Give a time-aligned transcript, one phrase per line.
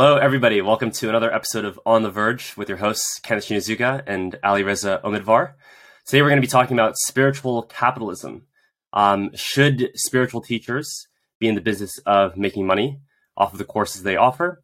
[0.00, 0.62] Hello, everybody.
[0.62, 4.62] Welcome to another episode of On the Verge with your hosts, Kenneth Shinozuka and Ali
[4.62, 5.54] Reza Omidvar.
[6.06, 8.42] Today, we're going to be talking about spiritual capitalism.
[8.92, 11.08] Um, should spiritual teachers
[11.40, 13.00] be in the business of making money
[13.36, 14.62] off of the courses they offer?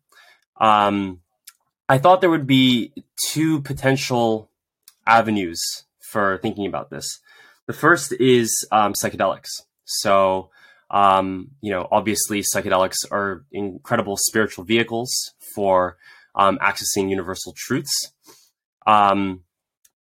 [0.60, 1.18] Um,
[1.88, 2.92] I thought there would be
[3.32, 4.52] two potential
[5.05, 5.60] avenues
[5.98, 7.19] for thinking about this.
[7.66, 9.51] The first is um, psychedelics.
[9.84, 10.51] So,
[10.95, 15.97] um, you know, obviously, psychedelics are incredible spiritual vehicles for
[16.37, 18.12] um, accessing universal truths.
[18.87, 19.41] Um,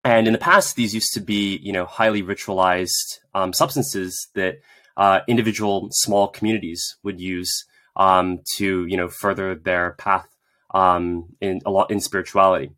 [0.03, 4.61] and in the past, these used to be, you know, highly ritualized um, substances that
[4.97, 7.65] uh, individual small communities would use
[7.95, 10.27] um, to, you know, further their path
[10.73, 12.71] um, in a lot in spirituality.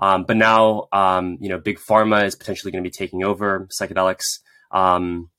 [0.00, 0.88] but now,
[1.40, 4.40] you know, big pharma is potentially going to be taking over psychedelics.
[4.72, 5.30] Um,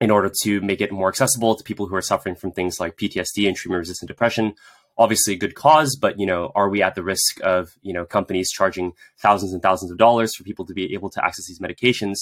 [0.00, 2.96] in order to make it more accessible to people who are suffering from things like
[2.96, 4.54] PTSD and treatment resistant depression.
[4.98, 8.04] Obviously, a good cause, but you know, are we at the risk of you know
[8.04, 11.60] companies charging thousands and thousands of dollars for people to be able to access these
[11.60, 12.16] medications?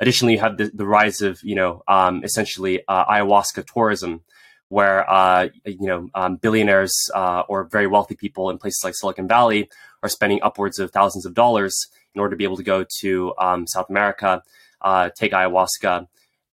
[0.00, 4.22] Additionally, you have the, the rise of you know um, essentially uh, ayahuasca tourism,
[4.68, 9.26] where uh, you know um, billionaires uh, or very wealthy people in places like Silicon
[9.26, 9.68] Valley
[10.04, 13.34] are spending upwards of thousands of dollars in order to be able to go to
[13.38, 14.42] um, South America,
[14.82, 16.06] uh, take ayahuasca,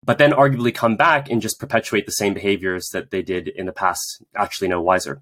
[0.03, 3.65] but then arguably come back and just perpetuate the same behaviors that they did in
[3.65, 5.21] the past, actually no wiser.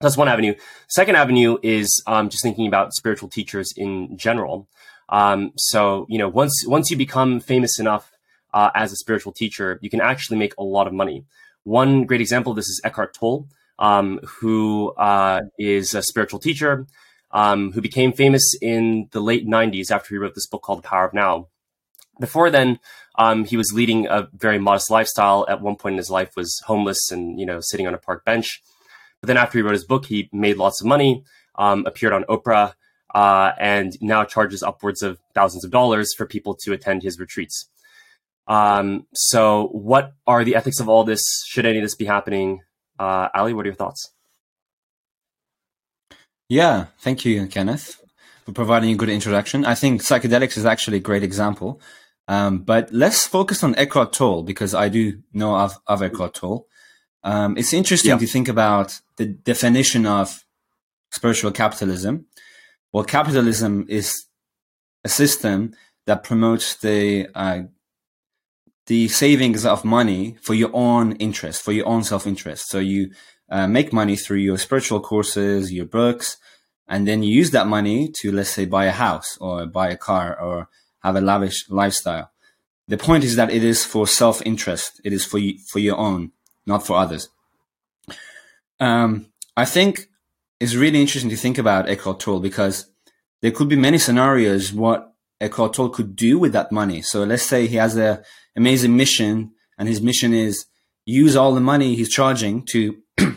[0.00, 0.54] That's one avenue.
[0.88, 4.66] Second avenue is um, just thinking about spiritual teachers in general.
[5.10, 8.10] Um, so you know, once once you become famous enough
[8.54, 11.26] uh, as a spiritual teacher, you can actually make a lot of money.
[11.64, 13.46] One great example of this is Eckhart Tolle,
[13.78, 16.86] um, who uh, is a spiritual teacher
[17.32, 20.88] um, who became famous in the late '90s after he wrote this book called The
[20.88, 21.48] Power of Now.
[22.18, 22.78] Before then,
[23.20, 25.44] um, he was leading a very modest lifestyle.
[25.46, 28.24] At one point in his life, was homeless and you know sitting on a park
[28.24, 28.62] bench.
[29.20, 31.22] But then after he wrote his book, he made lots of money,
[31.56, 32.72] um, appeared on Oprah,
[33.14, 37.68] uh, and now charges upwards of thousands of dollars for people to attend his retreats.
[38.46, 41.22] Um, so, what are the ethics of all this?
[41.46, 42.62] Should any of this be happening?
[42.98, 44.14] Uh, Ali, what are your thoughts?
[46.48, 48.02] Yeah, thank you, Kenneth,
[48.46, 49.66] for providing a good introduction.
[49.66, 51.82] I think psychedelics is actually a great example
[52.30, 56.64] um, but let's focus on Eckhart Tolle because I do know of, of Eckhart Tolle.
[57.24, 58.18] Um, it's interesting yeah.
[58.18, 60.44] to think about the definition of
[61.10, 62.26] spiritual capitalism.
[62.92, 64.26] Well, capitalism is
[65.02, 65.74] a system
[66.06, 67.62] that promotes the uh,
[68.86, 72.68] the savings of money for your own interest, for your own self interest.
[72.68, 73.10] So you
[73.50, 76.36] uh, make money through your spiritual courses, your books,
[76.86, 79.96] and then you use that money to, let's say, buy a house or buy a
[79.96, 80.68] car or
[81.02, 82.30] have a lavish lifestyle.
[82.88, 85.00] The point is that it is for self interest.
[85.04, 86.32] It is for you, for your own,
[86.66, 87.28] not for others.
[88.80, 90.08] Um, I think
[90.58, 92.90] it's really interesting to think about Eckhart Tolle because
[93.42, 97.02] there could be many scenarios what Eckhart Tolle could do with that money.
[97.02, 98.22] So let's say he has a
[98.56, 100.66] amazing mission and his mission is
[101.06, 102.98] use all the money he's charging to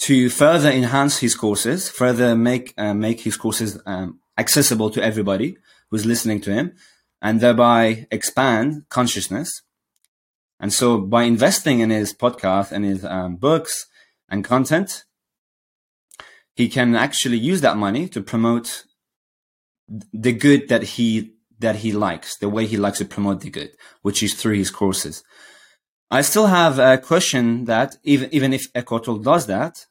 [0.00, 5.56] to further enhance his courses, further make uh, make his courses um, accessible to everybody,
[5.90, 6.74] who's listening to him
[7.20, 9.62] and thereby expand consciousness.
[10.60, 13.86] And so by investing in his podcast and his um, books
[14.28, 15.04] and content,
[16.54, 18.84] he can actually use that money to promote
[20.12, 23.70] the good that he that he likes, the way he likes to promote the good,
[24.02, 25.24] which is through his courses.
[26.10, 29.86] I still have a question that even even if Eckhart does that,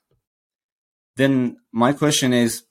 [1.16, 2.64] then my question is: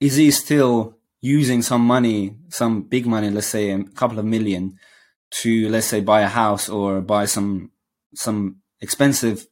[0.00, 0.95] Is he still
[1.26, 4.78] using some money, some big money, let's say a couple of million,
[5.42, 7.70] to let's say buy a house or buy some
[8.14, 9.46] some expensive,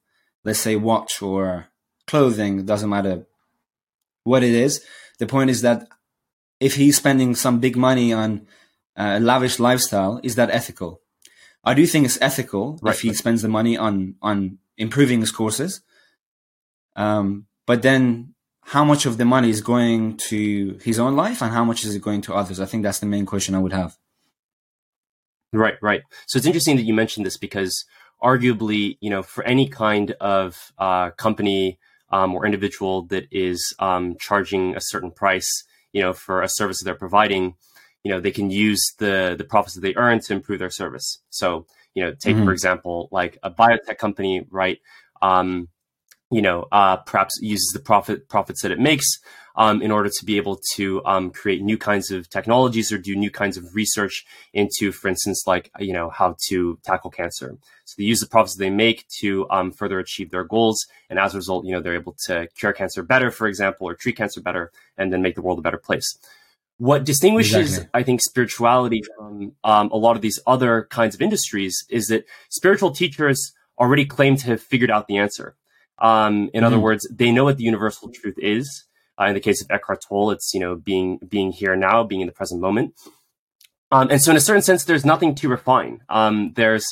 [0.45, 1.67] let's say watch or
[2.07, 3.27] clothing, doesn't matter
[4.23, 4.85] what it is.
[5.19, 5.89] The point is that
[6.61, 8.47] if he's spending some big money on
[8.97, 11.01] a lavish lifestyle, is that ethical?
[11.65, 12.95] I do think it's ethical right.
[12.95, 15.81] if he spends the money on on improving his courses.
[16.95, 18.34] Um, but then
[18.65, 21.95] how much of the money is going to his own life and how much is
[21.95, 22.61] it going to others?
[22.61, 23.97] I think that's the main question I would have.
[25.53, 26.03] Right, right.
[26.27, 27.85] So it's interesting that you mentioned this because
[28.23, 31.79] arguably, you know, for any kind of uh, company
[32.11, 36.79] um, or individual that is um, charging a certain price, you know, for a service
[36.81, 37.55] that they're providing,
[38.03, 41.19] you know, they can use the the profits that they earn to improve their service.
[41.31, 42.45] So, you know, take mm-hmm.
[42.45, 44.79] for example, like a biotech company, right?
[45.23, 45.69] Um,
[46.31, 49.07] you know, uh, perhaps uses the profit profits that it makes
[49.57, 53.15] um, in order to be able to um, create new kinds of technologies or do
[53.15, 57.57] new kinds of research into, for instance, like you know how to tackle cancer.
[57.85, 61.35] So they use the profits they make to um, further achieve their goals, and as
[61.35, 64.41] a result, you know they're able to cure cancer better, for example, or treat cancer
[64.41, 66.19] better, and then make the world a better place.
[66.79, 67.91] What distinguishes, exactly.
[67.95, 72.25] I think, spirituality from um, a lot of these other kinds of industries is that
[72.49, 75.55] spiritual teachers already claim to have figured out the answer.
[75.99, 76.65] Um, in mm-hmm.
[76.65, 78.85] other words, they know what the universal truth is.
[79.21, 82.21] Uh, in the case of Eckhart Tolle, it's you know being being here now, being
[82.21, 82.95] in the present moment.
[83.93, 86.01] Um, and so, in a certain sense, there's nothing to refine.
[86.09, 86.85] Um, there's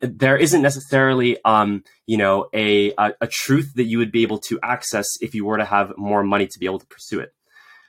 [0.00, 4.38] there isn't necessarily um, you know a, a, a truth that you would be able
[4.38, 7.32] to access if you were to have more money to be able to pursue it.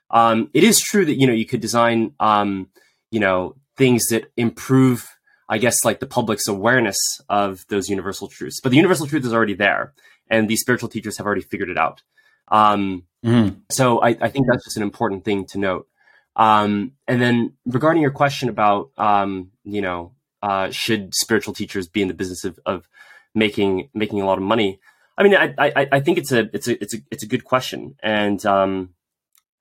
[0.10, 2.70] Um, it is true that you know you could design um,
[3.12, 5.08] you know things that improve
[5.48, 6.98] I guess like the public's awareness
[7.30, 8.60] of those universal truths.
[8.62, 9.94] But the universal truth is already there,
[10.30, 12.01] and these spiritual teachers have already figured it out.
[12.48, 13.60] Um, mm-hmm.
[13.72, 15.88] So I, I, think that's just an important thing to note.
[16.36, 22.01] Um, and then regarding your question about, um, you know, uh, should spiritual teachers be
[22.01, 22.88] in the business of, of
[23.33, 24.80] making making a lot of money?
[25.18, 27.45] I mean, I, I, I think it's a it's a it's a it's a good
[27.45, 28.89] question, and um,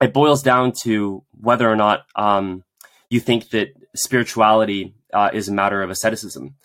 [0.01, 2.65] it boils down to whether or not um,
[3.09, 6.57] you think that spirituality uh, is a matter of asceticism.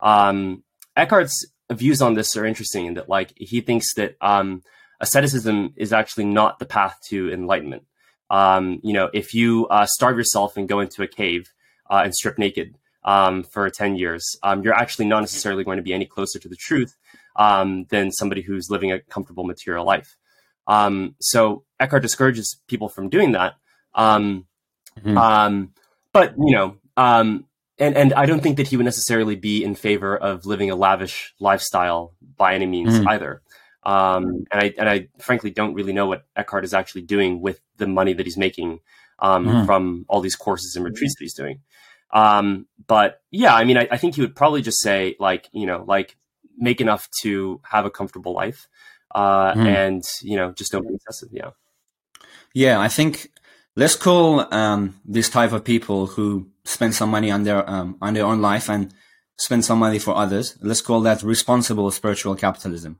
[0.00, 0.62] Um,
[0.96, 4.62] Eckhart's views on this are interesting in that, like, he thinks that um,
[5.00, 7.84] asceticism is actually not the path to enlightenment.
[8.30, 11.52] Um, you know, if you uh, starve yourself and go into a cave
[11.90, 15.82] uh, and strip naked um, for 10 years, um, you're actually not necessarily going to
[15.82, 16.96] be any closer to the truth
[17.36, 20.16] um, than somebody who's living a comfortable material life.
[20.66, 23.54] Um, so Eckhart discourages people from doing that.
[23.94, 24.46] Um,
[24.98, 25.16] mm-hmm.
[25.16, 25.72] um,
[26.12, 27.44] but you know, um,
[27.78, 30.76] and and I don't think that he would necessarily be in favor of living a
[30.76, 33.08] lavish lifestyle by any means mm-hmm.
[33.08, 33.42] either.
[33.82, 37.60] Um, and I and I frankly don't really know what Eckhart is actually doing with
[37.76, 38.80] the money that he's making
[39.18, 39.66] um, mm-hmm.
[39.66, 41.60] from all these courses and retreats that he's doing.
[42.12, 45.66] Um, but yeah, I mean, I, I, think he would probably just say like, you
[45.66, 46.16] know, like
[46.56, 48.68] make enough to have a comfortable life,
[49.14, 49.66] uh, mm.
[49.66, 51.28] and you know, just don't be excessive.
[51.32, 51.50] Yeah.
[52.54, 53.30] Yeah, I think
[53.76, 58.14] let's call um, this type of people who spend some money on their um, on
[58.14, 58.92] their own life and
[59.38, 60.56] spend some money for others.
[60.60, 62.98] Let's call that responsible spiritual capitalism.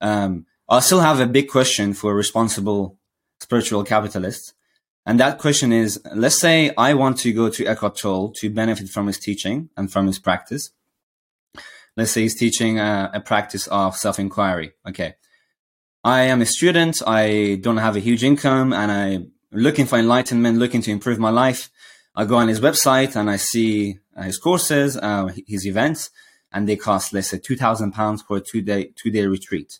[0.00, 2.98] Um, I still have a big question for responsible
[3.40, 4.54] spiritual capitalists.
[5.04, 8.88] And that question is, let's say I want to go to Eckhart Tolle to benefit
[8.88, 10.70] from his teaching and from his practice.
[11.96, 14.72] Let's say he's teaching a, a practice of self-inquiry.
[14.88, 15.14] Okay.
[16.02, 17.02] I am a student.
[17.06, 21.30] I don't have a huge income and I'm looking for enlightenment, looking to improve my
[21.30, 21.70] life.
[22.14, 26.10] I go on his website and I see uh, his courses, uh, his events,
[26.52, 29.78] and they cost, let's say, two thousand pounds for a two day two day retreat.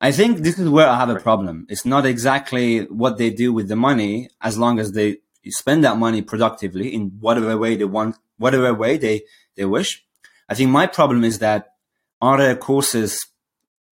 [0.00, 1.66] I think this is where I have a problem.
[1.68, 5.96] It's not exactly what they do with the money, as long as they spend that
[5.96, 9.22] money productively in whatever way they want, whatever way they
[9.56, 10.04] they wish.
[10.48, 11.74] I think my problem is that
[12.20, 13.26] are there courses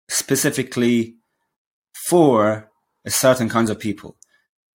[0.08, 1.16] specifically
[1.94, 2.70] for
[3.04, 4.16] a certain kinds of people,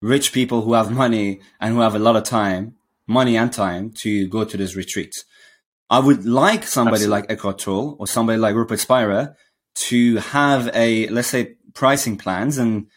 [0.03, 2.75] rich people who have money and who have a lot of time,
[3.07, 5.25] money and time to go to these retreats.
[5.89, 7.21] I would like somebody Absolutely.
[7.21, 9.37] like Eckhart Tolle or somebody like Rupert Spira
[9.87, 12.59] to have a, let's say, pricing plans.
[12.59, 12.89] And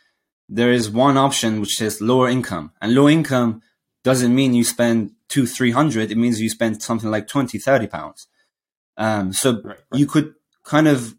[0.50, 2.72] there is one option which is lower income.
[2.82, 3.62] And low income
[4.04, 6.12] doesn't mean you spend two, three hundred.
[6.12, 8.28] It means you spend something like 20, 30 pounds.
[8.98, 9.78] Um, so right, right.
[9.94, 11.16] you could kind of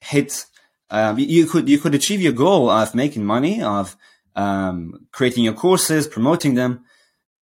[0.00, 0.46] hit
[0.90, 3.96] um, you could you could achieve your goal of making money, of
[4.36, 6.84] um, creating your courses, promoting them,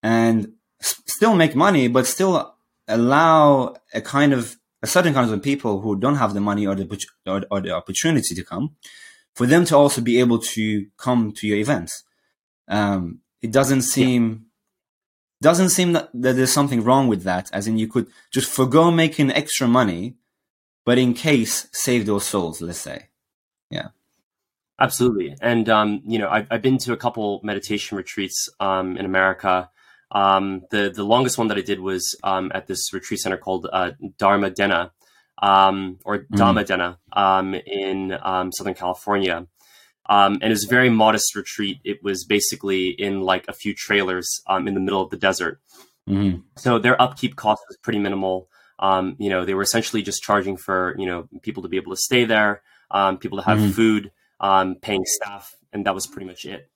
[0.02, 2.54] and s- still make money, but still
[2.87, 6.75] allow a kind of a certain kind of people who don't have the money or
[6.75, 8.76] the or, or the opportunity to come,
[9.35, 12.04] for them to also be able to come to your events.
[12.68, 14.28] Um, it doesn't seem.
[14.30, 14.45] Yeah
[15.40, 18.90] doesn't seem that, that, there's something wrong with that as in you could just forego
[18.90, 20.16] making extra money
[20.85, 23.07] but in case save those souls let's say
[23.71, 23.88] yeah.
[24.81, 25.35] Absolutely.
[25.41, 29.71] And, um, you know, I've, I've been to a couple meditation retreats um, in America.
[30.11, 33.67] Um, the, the longest one that I did was um, at this retreat center called
[33.73, 34.93] uh, Dharma Dena
[35.43, 36.27] um, or mm.
[36.31, 38.17] Dhamma Dena um, in
[38.53, 39.47] Southern California.
[40.09, 41.81] and it was a very modest retreat.
[41.85, 45.61] It was basically in like a few trailers in the middle of the desert.
[46.09, 46.45] Mm.
[46.57, 48.49] So their upkeep cost was pretty minimal.
[48.81, 52.01] you know, they were essentially just charging for, you know, people to be able to
[52.01, 53.71] stay there um, people to have mm-hmm.
[53.71, 56.71] food, um, paying staff, and that was pretty much it.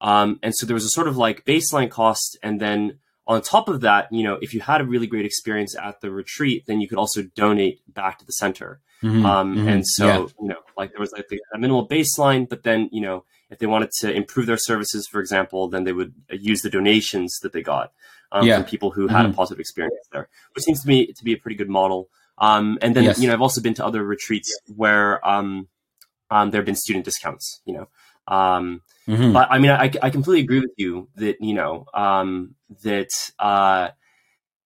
[0.00, 3.68] Um, and so there was a sort of like baseline cost, and then on top
[3.68, 6.80] of that, you know, if you had a really great experience at the retreat, then
[6.80, 8.80] you could also donate back to the center.
[9.02, 9.24] Mm-hmm.
[9.24, 9.68] Um, mm-hmm.
[9.68, 10.26] And so, yeah.
[10.40, 13.66] you know, like there was like a minimal baseline, but then, you know, if they
[13.66, 17.62] wanted to improve their services, for example, then they would use the donations that they
[17.62, 17.92] got
[18.32, 18.56] um, Yeah.
[18.56, 19.30] from people who had Mhm.
[19.30, 22.08] a positive experience there, which seems to me to be a pretty good model.
[22.38, 23.20] Um, and then Yes.
[23.20, 25.68] you know I've also been to other retreats where um,
[26.30, 27.60] um, there have been student discounts.
[27.64, 27.88] You know.
[28.28, 29.32] Um, Mhm.
[29.32, 33.08] but I mean, I, I completely agree with you that you know um, that
[33.40, 33.88] uh,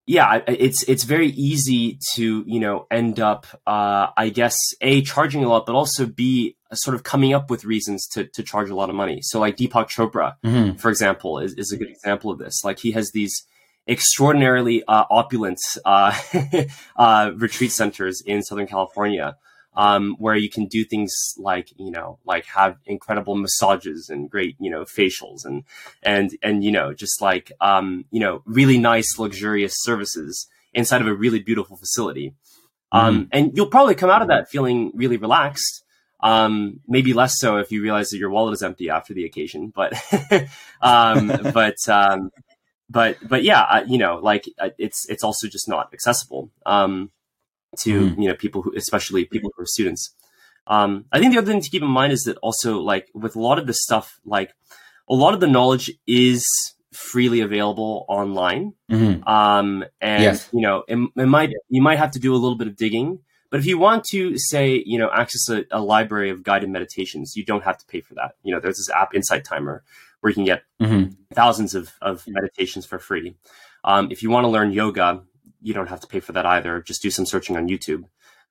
[0.07, 5.45] yeah, it's it's very easy to you know end up uh, I guess a charging
[5.45, 8.75] a lot, but also b sort of coming up with reasons to to charge a
[8.75, 9.21] lot of money.
[9.23, 10.79] So like Deepak Chopra, Mhm.
[10.79, 12.65] for example, is, is a good example of this.
[12.65, 13.35] Like he has these
[13.89, 16.13] extraordinarily uh, opulent uh,
[16.97, 19.37] uh, retreat centers in Southern California
[19.77, 24.57] um, where you can do things like you know like have incredible massages and great
[24.59, 25.65] you know facials and
[26.03, 31.07] and and you know just like um, you know really nice luxurious services inside of
[31.07, 32.35] a really beautiful facility.
[32.93, 35.85] Um, and you'll probably come out of that feeling really relaxed
[36.25, 39.73] um, maybe less so if you realize that your wallet is empty after the occasion
[39.75, 39.93] but
[40.81, 42.31] um, but um,
[42.89, 46.51] but but yeah uh, you know like uh, it's it's also just not accessible.
[46.65, 47.11] Um,
[47.81, 48.23] to Mhm.
[48.23, 50.15] you know people who especially people who are students
[50.67, 53.37] um, i think the other thing to keep in mind is that also like with
[53.37, 54.51] a lot of this stuff like
[55.09, 56.45] a lot of the knowledge is
[56.93, 59.27] freely available online Mhm.
[59.29, 60.49] um, and Yes.
[60.53, 63.19] you know it, it might you might have to do a little bit of digging
[63.51, 67.35] but if you want to say you know access a, a library of guided meditations
[67.37, 69.83] you don't have to pay for that you know there's this app insight timer
[70.21, 71.17] where you can get Mhm.
[71.35, 73.35] thousands of, of meditations for free
[73.85, 75.23] um, if you want to learn yoga
[75.65, 78.05] you don't have to pay for that either just do some searching on youtube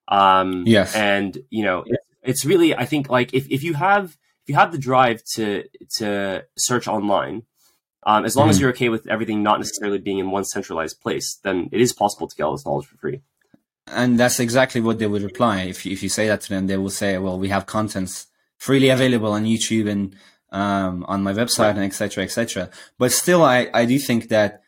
[0.10, 0.94] um, Yes.
[0.96, 4.06] and you know it, it's really i think like if, if you have
[4.44, 5.64] if you have the drive to
[6.00, 7.44] to search online
[8.06, 8.62] um, as long as Mhm.
[8.62, 12.28] you're okay with everything not necessarily being in one centralized place then it is possible
[12.28, 13.22] to get all this knowledge for free
[13.88, 15.56] And that's exactly what they would reply.
[15.74, 18.28] If you, if you say that to them, they will say, well, we have contents
[18.58, 20.16] freely available on YouTube and,
[20.62, 22.10] um, on my website and etc.
[22.10, 22.70] cetera, et cetera.
[22.98, 24.63] But still, I, I do think that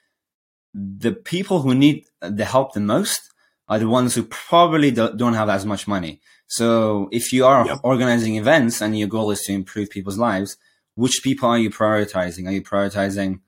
[0.76, 3.22] the people who need the help the most
[3.70, 6.22] are the ones who probably do, don't have as much money.
[6.48, 7.78] So if you are Yeah.
[7.84, 10.58] organizing events and your goal is to improve people's lives,
[10.96, 12.48] which people are you prioritizing?
[12.48, 13.40] Are you prioritizing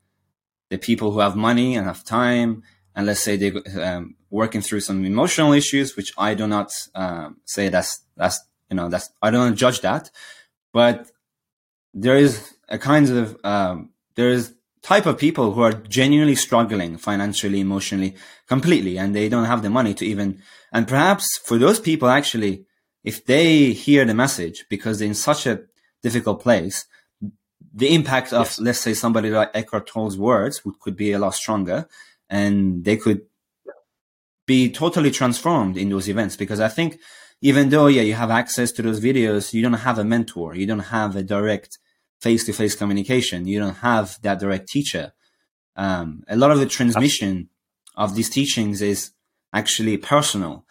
[0.69, 2.63] the people who have money and have time
[2.95, 7.37] and let's say they're um, working through some emotional issues, which I do not um,
[7.45, 10.09] say that's that's you know that's I don't judge that,
[10.73, 11.11] but
[11.93, 14.53] there is a kind of um, there is
[14.87, 18.15] type of people who are genuinely struggling financially, emotionally,
[18.47, 20.41] completely, and they don't have the money to even.
[20.71, 22.65] And perhaps for those people, actually,
[23.03, 25.59] if they hear the message because they're in such a
[26.01, 26.85] difficult place,
[27.73, 28.59] the impact of Yes.
[28.61, 31.79] let's say somebody like Eckhart Tolle's words would, could be a lot stronger,
[32.29, 33.21] and they could
[34.45, 36.37] be totally transformed in those events.
[36.37, 36.97] Because I think
[37.41, 40.65] even though yeah you have access to those videos, you don't have a mentor, you
[40.65, 41.77] don't have a direct
[42.21, 45.13] face-to-face communication, you don't have that direct teacher.
[45.75, 47.49] Um, a lot of the transmission
[47.95, 49.11] of these teachings is
[49.53, 50.65] actually personal.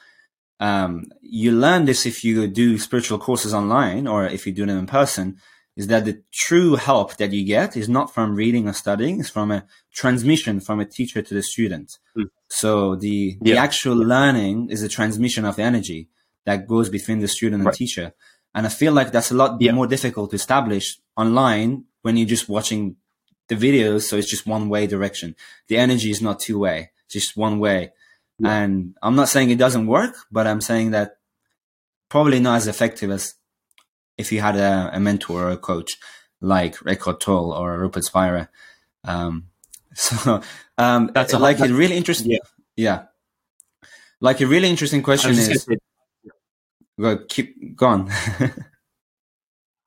[0.58, 4.78] Um, you learn this if you do spiritual courses online or if you do them
[4.78, 5.36] in person
[5.76, 9.28] is that the true help that you get is not from reading or studying, it's
[9.28, 11.98] from a transmission from a teacher to the student.
[12.14, 12.22] Hmm.
[12.48, 13.62] So the, the Yeah.
[13.62, 16.08] actual learning is a transmission of energy
[16.46, 17.74] that goes between the student and Right.
[17.74, 18.12] teacher.
[18.56, 19.72] And I feel like that's a lot Yeah.
[19.72, 22.96] more difficult to establish online when you're just watching
[23.48, 24.02] the videos.
[24.08, 25.36] So it's just one way direction.
[25.68, 27.92] The energy is not two way, just one way.
[28.38, 28.52] Yeah.
[28.62, 31.18] And I'm not saying it doesn't work, but I'm saying that
[32.08, 33.34] probably not as effective as
[34.18, 35.98] if you had a, a mentor or a coach
[36.40, 38.48] like Eckhart Tolle or Rupert Spira.
[39.04, 39.48] Um,
[39.94, 40.40] so
[40.78, 42.30] um, That's a- like a really interesting.
[42.32, 42.38] Yeah.
[42.76, 43.02] yeah.
[44.20, 45.76] Like a really interesting question is say,
[47.00, 48.10] go keep gone.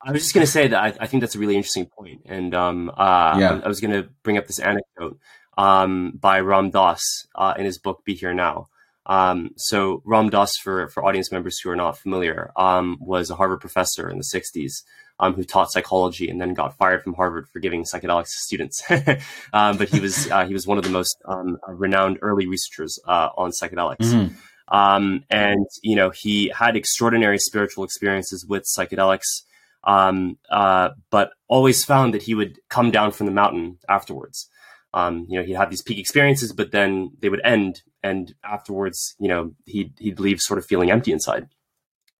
[0.02, 2.22] I was just going to say that I, I think that's a really interesting point,
[2.24, 3.60] and um, uh, Yeah.
[3.62, 5.18] I, I was going to bring up this anecdote
[5.58, 7.02] um, by Ram Dass
[7.34, 8.68] uh, in his book "Be Here Now."
[9.06, 13.34] Um, so Ram Dass, for for audience members who are not familiar, um, was a
[13.34, 14.82] Harvard professor in the '60s
[15.20, 18.82] um, who taught psychology and then got fired from Harvard for giving psychedelics to students.
[19.52, 22.98] um, but he was uh, he was one of the most um, renowned early researchers
[23.06, 23.98] uh, on psychedelics.
[23.98, 24.32] Mhm.
[24.70, 29.42] Um, and you know he had extraordinary spiritual experiences with psychedelics
[29.84, 34.48] um, uh, but always found that he would come down from the mountain afterwards.
[34.92, 39.14] Um, you know, he'd have these peak experiences, but then they would end, and afterwards,
[39.20, 41.48] you know, he'd he'd leave sort of feeling empty inside.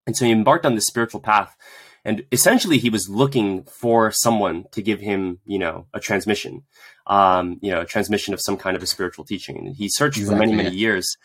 [0.07, 1.55] And so he embarked on this spiritual path,
[2.03, 6.63] and essentially he was looking for someone to give him, you know, a transmission,
[7.07, 9.57] um, you know, a transmission of some kind of a spiritual teaching.
[9.57, 11.17] And he searched for many, many years,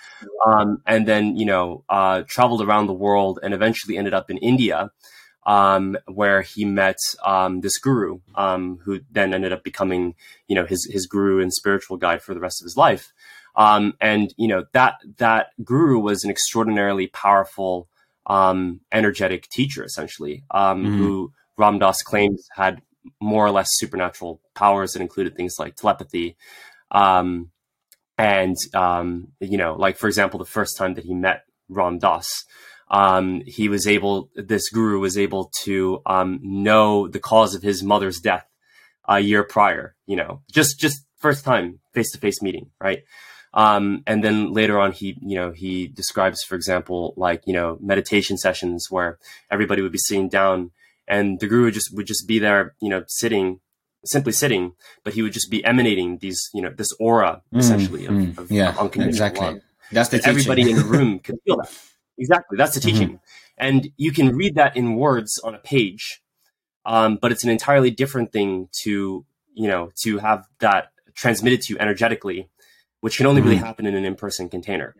[0.44, 4.38] um, and then you know, uh, traveled around the world, and eventually ended up in
[4.38, 4.90] India
[5.46, 10.14] um, where he met um, this guru, um, who then ended up becoming,
[10.48, 13.12] you know, his his guru and spiritual guide for the rest of his life.
[13.54, 17.88] Um, and you know that that guru was an extraordinarily powerful,
[18.26, 20.98] um, energetic teacher, essentially, um, mm-hmm.
[20.98, 22.82] who Ram Dass claims had
[23.20, 26.36] more or less supernatural powers that included things like telepathy.
[26.90, 27.50] Um,
[28.18, 32.00] and um, you know, like for example, the first time that he met Ram
[32.88, 37.82] um, he was able, this guru was able to um, know the cause of his
[37.82, 38.46] mother's death
[39.08, 39.94] a year prior.
[40.06, 43.02] You know, just just first time face to face meeting, right?
[43.56, 47.78] Um, and then later on, he, you know, he describes, for example, like, you know,
[47.80, 49.18] meditation sessions where
[49.50, 50.72] everybody would be sitting down
[51.08, 53.60] and the guru just would just be there, you know, sitting,
[54.04, 54.72] simply sitting,
[55.04, 58.36] but he would just be emanating these, you know, this aura mm, essentially of, mm,
[58.36, 59.46] of, yeah, of unconditional exactly.
[59.46, 59.60] love.
[59.90, 61.72] That's the everybody in the room could feel that.
[62.18, 62.58] Exactly.
[62.58, 62.90] That's the mm-hmm.
[62.90, 63.08] teaching.
[63.08, 63.56] Mm-hmm.
[63.56, 66.20] And you can read that in words on a page.
[66.84, 71.72] Um, but it's an entirely different thing to, you know, to have that transmitted to
[71.72, 72.50] you energetically
[73.06, 73.64] which can only really mm-hmm.
[73.64, 74.96] happen in an in-person container.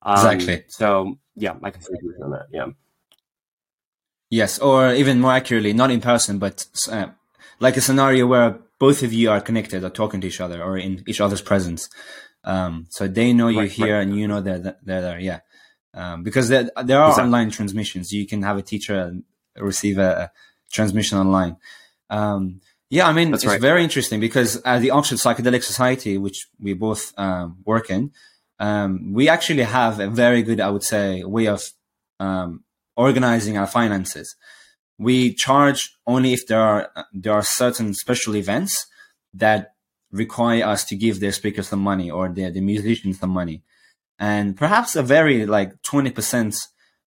[0.00, 0.62] Um, exactly.
[0.68, 2.46] So yeah, I can agree on that.
[2.52, 2.66] Yeah.
[4.30, 7.08] Yes, or even more accurately, not in person, but uh,
[7.58, 10.78] like a scenario where both of you are connected or talking to each other or
[10.78, 11.90] in each other's presence.
[12.44, 14.02] Um, so they know you're right, here right.
[14.02, 15.18] and you know they're, they're there.
[15.18, 15.40] Yeah.
[15.94, 17.24] Um, because there, there are exactly.
[17.24, 18.12] online transmissions.
[18.12, 19.16] You can have a teacher
[19.56, 20.32] receive a, a
[20.70, 21.56] transmission online.
[22.08, 22.60] Um,
[22.92, 23.60] yeah, I mean, That's it's right.
[23.60, 28.12] very interesting because at the Oxford Psychedelic Society, which we both um, work in,
[28.58, 31.62] um, we actually have a very good, I would say, way of
[32.20, 34.36] um, organizing our finances.
[34.98, 38.86] We charge only if there are there are certain special events
[39.32, 39.72] that
[40.10, 43.62] require us to give their speakers some money or the the musicians some money,
[44.18, 46.56] and perhaps a very like twenty percent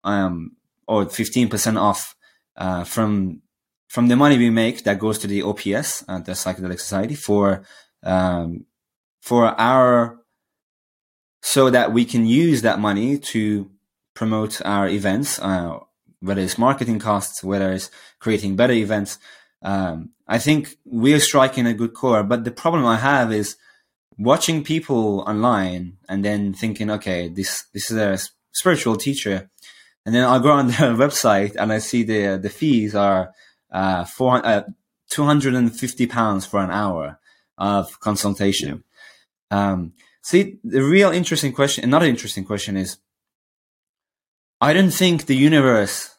[0.04, 0.58] um,
[0.90, 2.16] or fifteen percent off
[2.58, 3.42] uh, from
[3.90, 7.64] from the money we make that goes to the OPS, uh, the Psychedelic Society, for
[8.04, 8.66] um,
[9.22, 10.20] for our
[11.42, 13.70] so that we can use that money to
[14.14, 15.80] promote our events, uh,
[16.20, 19.18] whether it's marketing costs, whether it's creating better events.
[19.62, 23.56] Um, I think we're striking a good core, but the problem I have is
[24.20, 28.20] watching people online and then thinking, okay, this this is a
[28.52, 29.50] spiritual teacher,
[30.06, 33.34] and then I'll go on their website and I see the the fees are
[33.72, 34.64] uh, four, uh,
[35.12, 37.20] 250 pounds for an hour
[37.58, 38.84] of consultation.
[39.52, 39.72] Yeah.
[39.72, 42.98] Um, see, the real interesting question, another interesting question is,
[44.62, 46.16] I don't think the universe,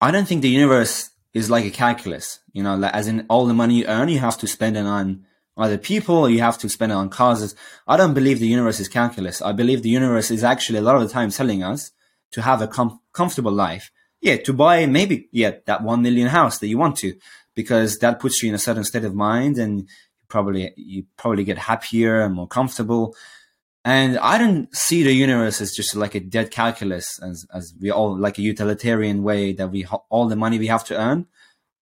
[0.00, 3.46] I don't think the universe is like a calculus, you know, like, as in all
[3.46, 5.24] the money you earn, you have to spend it on
[5.56, 7.54] other people, you have to spend it on causes.
[7.86, 9.42] I don't believe the universe is calculus.
[9.42, 11.90] I believe the universe is actually a lot of the time telling us
[12.32, 13.90] to have a com- comfortable life
[14.22, 17.14] yeah, to buy maybe, yeah, that 1 million house that you want to,
[17.54, 21.42] because that puts you in a certain state of mind and you probably, you probably
[21.44, 23.16] get happier and more comfortable.
[23.84, 27.90] And I don't see the universe as just like a dead calculus, as, as we
[27.90, 31.26] all like a utilitarian way that we, all the money we have to earn.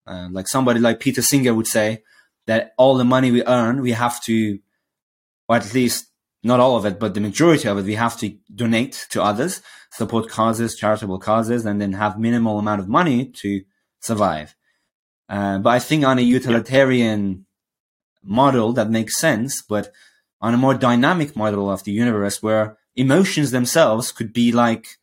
[0.07, 2.03] Uh, like somebody like Peter Singer would say
[2.47, 4.59] that all the money we earn, we have to,
[5.47, 6.10] or at least
[6.43, 9.61] not all of it, but the majority of it, we have to donate to others
[9.93, 13.63] support causes, charitable causes, and then have minimal amount of money to
[14.01, 14.55] survive.
[15.29, 17.47] Uh, but I think on a utilitarian
[18.23, 19.93] model that makes sense, but
[20.41, 24.99] on a more dynamic model of the universe where emotions themselves could be like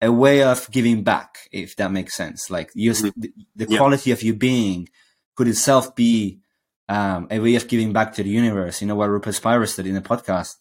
[0.00, 2.50] a way of giving back, if that makes sense.
[2.50, 3.20] Like you, mm-hmm.
[3.20, 3.78] the, the yeah.
[3.78, 4.88] quality of your being
[5.34, 6.40] could itself be
[6.88, 8.80] um, a way of giving back to the universe.
[8.80, 10.56] You know what Rupert Spira said in the podcast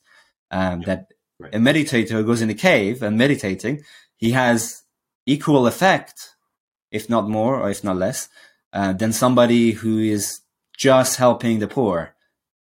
[0.52, 0.86] um, yeah.
[0.86, 1.08] that
[1.40, 1.54] Right.
[1.54, 3.84] A meditator who goes in a cave and meditating,
[4.16, 4.84] he has
[5.28, 6.32] equal effect,
[6.92, 8.28] if not more or if not less,
[8.74, 10.42] uh, than somebody who is
[10.76, 12.16] just helping the poor.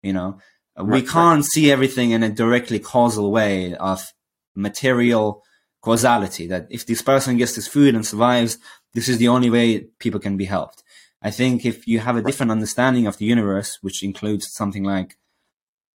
[0.04, 0.40] You know,
[0.78, 1.46] right, we can't right.
[1.46, 4.12] see everything in a directly causal way of
[4.56, 5.42] material
[5.82, 6.48] causality.
[6.48, 8.58] That if this person gets this food and survives,
[8.94, 10.84] this is the only way people can be helped.
[11.22, 15.18] I think if you have a different understanding of the universe, which includes something like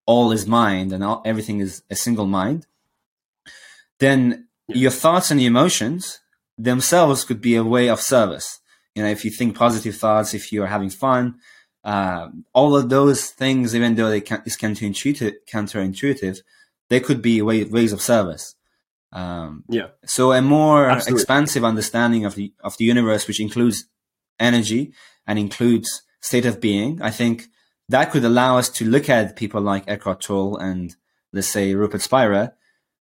[0.07, 2.67] all is mind and all, everything is a single mind,
[4.01, 6.21] then your thoughts and emotions
[6.59, 8.61] themselves could be a way of service.
[8.95, 11.37] You know, if you think positive thoughts, if you're having fun,
[11.85, 16.39] uh, all of those things, even though they can, is counterintuitive, counterintuitive,
[16.91, 18.55] they could be way, ways of service.
[19.13, 19.89] Um, yeah.
[20.05, 21.21] So a more Absolutely.
[21.21, 23.85] expansive understanding of the of the universe, which includes
[24.41, 24.93] energy
[25.27, 27.47] and includes state of being, I think
[27.89, 30.95] that could allow us to look at people like Eckhart Tolle and
[31.33, 32.55] let's say Rupert Spira,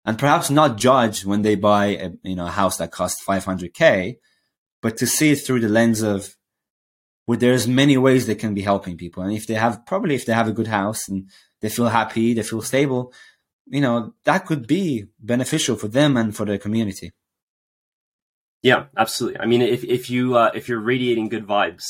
[0.05, 4.17] and perhaps not judge when they buy a you know a house that costs 500k,
[4.81, 6.35] but to see it through the lens of
[7.27, 9.23] well, there's many ways they can be helping people.
[9.23, 11.29] And if they have, probably if they have a good house and
[11.61, 13.13] they feel happy, they feel stable,
[13.67, 17.11] you know, that could be beneficial for them and for their community.
[18.63, 19.39] Yeah, absolutely.
[19.39, 21.85] I mean, if, if you, uh, if you're radiating good vibes,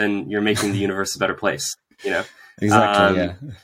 [0.00, 2.24] then you're making the universe a better place, you know?
[2.62, 3.20] Exactly.
[3.20, 3.54] Um,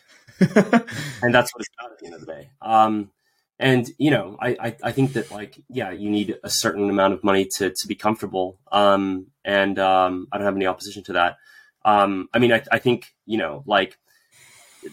[0.40, 0.78] yeah.
[1.22, 2.48] and that's what it's about at the end of the day.
[2.62, 3.10] Um,
[3.58, 7.12] and you know, I, I, I think that like, yeah, you need a certain amount
[7.12, 8.58] of money to, to be comfortable.
[8.72, 11.36] Um, and, um, I don't have any opposition to that.
[11.84, 13.98] Um, I mean, I, I think, you know, like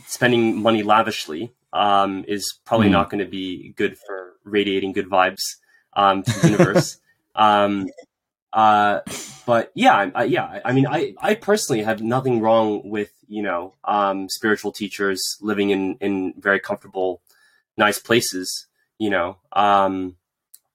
[0.05, 2.91] spending money lavishly, um, is probably mm.
[2.91, 5.41] not going to be good for radiating good vibes,
[5.93, 6.99] um, to the universe.
[7.35, 7.87] um,
[8.53, 8.99] uh,
[9.45, 13.73] but yeah, I, yeah, I mean, I, I personally have nothing wrong with, you know,
[13.83, 17.21] um, spiritual teachers living in, in very comfortable,
[17.75, 18.67] nice places,
[18.99, 20.15] you know, um,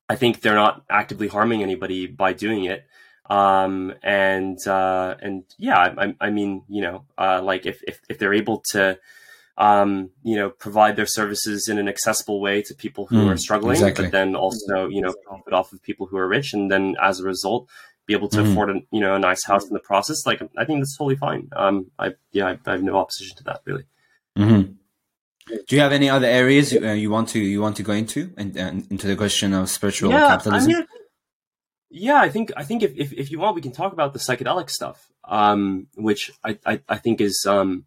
[0.09, 2.85] I think they're not actively harming anybody by doing it.
[3.31, 8.19] Um, and, uh, and yeah, I, I mean, you know, uh, like if, if, if
[8.19, 8.99] they're able to,
[9.59, 13.37] um, you know, provide their services in an accessible way to people who mm, are
[13.37, 14.05] struggling, exactly.
[14.05, 16.53] but then also, you know, profit off of people who are rich.
[16.53, 17.68] And then as a result,
[18.07, 18.53] be able to mm.
[18.53, 20.25] afford a, you know, a nice house in the process.
[20.25, 21.49] Like, I think that's totally fine.
[21.57, 23.85] Um, I, yeah, I, I have no opposition to that really.
[24.38, 24.73] Mm-hmm.
[25.66, 28.33] Do you have any other areas uh, you want to you want to go into
[28.37, 30.71] and uh, into the question of spiritual yeah, capitalism?
[30.71, 30.87] I mean,
[31.90, 34.18] yeah, I think I think if, if, if you want, we can talk about the
[34.18, 37.87] psychedelic stuff, um, which I, I, I think is um,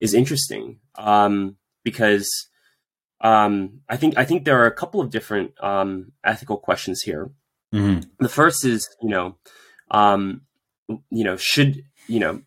[0.00, 2.30] is interesting um, because
[3.20, 7.30] um, I think I think there are a couple of different um, ethical questions here.
[7.74, 8.08] Mm-hmm.
[8.18, 9.36] The first is you know
[9.90, 10.42] um,
[10.88, 12.42] you know should you know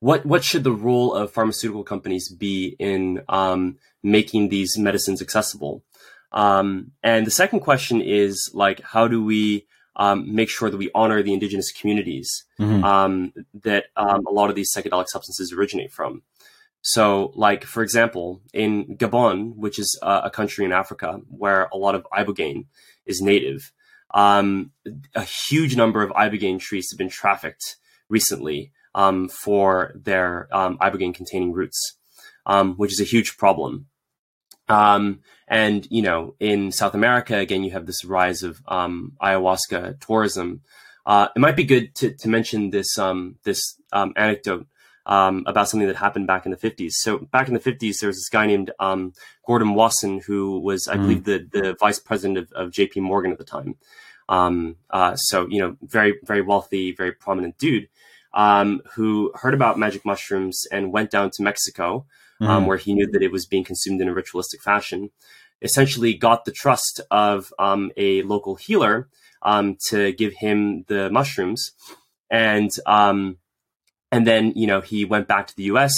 [0.00, 5.84] what what should the role of pharmaceutical companies be in um, making these medicines accessible?
[6.32, 10.90] Um, and the second question is like, how do we um, make sure that we
[10.94, 12.82] honor the indigenous communities mm-hmm.
[12.82, 16.22] um, that um, a lot of these psychedelic substances originate from?
[16.82, 21.94] So, like for example, in Gabon, which is a country in Africa where a lot
[21.94, 22.66] of ibogaine
[23.06, 23.72] is native,
[24.12, 24.72] um,
[25.14, 27.76] a huge number of ibogaine trees have been trafficked
[28.08, 31.96] recently um, for their um, ibogaine containing roots,
[32.46, 33.86] um, which is a huge problem.
[34.68, 40.00] Um, and you know, in South America, again, you have this rise of um, ayahuasca
[40.00, 40.62] tourism.
[41.06, 44.66] Uh, it might be good to, to mention this um, this anecdote
[45.06, 46.92] about something that happened back in the 50s.
[46.92, 48.70] So back in the 50s, there was this guy named
[49.46, 51.02] Gordon Wasson who was, I mm.
[51.02, 53.00] believe, the the vice president of, of J.P.
[53.00, 53.76] Morgan at the time.
[54.28, 57.88] Um, uh, so you know, very very wealthy, very prominent dude
[58.34, 62.06] um, who heard about magic mushrooms and went down to Mexico,
[62.40, 62.66] um, mm-hmm.
[62.66, 65.10] where he knew that it was being consumed in a ritualistic fashion.
[65.60, 69.08] Essentially, got the trust of um, a local healer
[69.42, 71.72] um, to give him the mushrooms,
[72.30, 73.38] and um,
[74.12, 75.92] and then you know he went back to the U.S.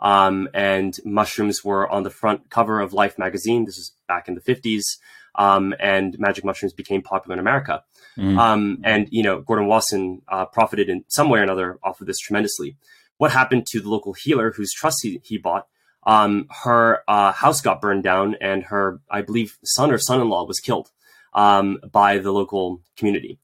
[0.00, 3.64] Um, and mushrooms were on the front cover of Life magazine.
[3.64, 4.98] This was back in the fifties,
[5.36, 7.82] and magic mushrooms became popular in America.
[8.16, 8.38] Mm.
[8.38, 12.06] Um, and, you know, Gordon Wasson uh, profited in some way or another off of
[12.06, 12.76] this tremendously.
[13.18, 15.66] What happened to the local healer whose trust he, he bought?
[16.04, 20.28] Um, her uh, house got burned down, and her, I believe, son or son in
[20.28, 20.90] law was killed
[21.34, 23.38] um, by the local community.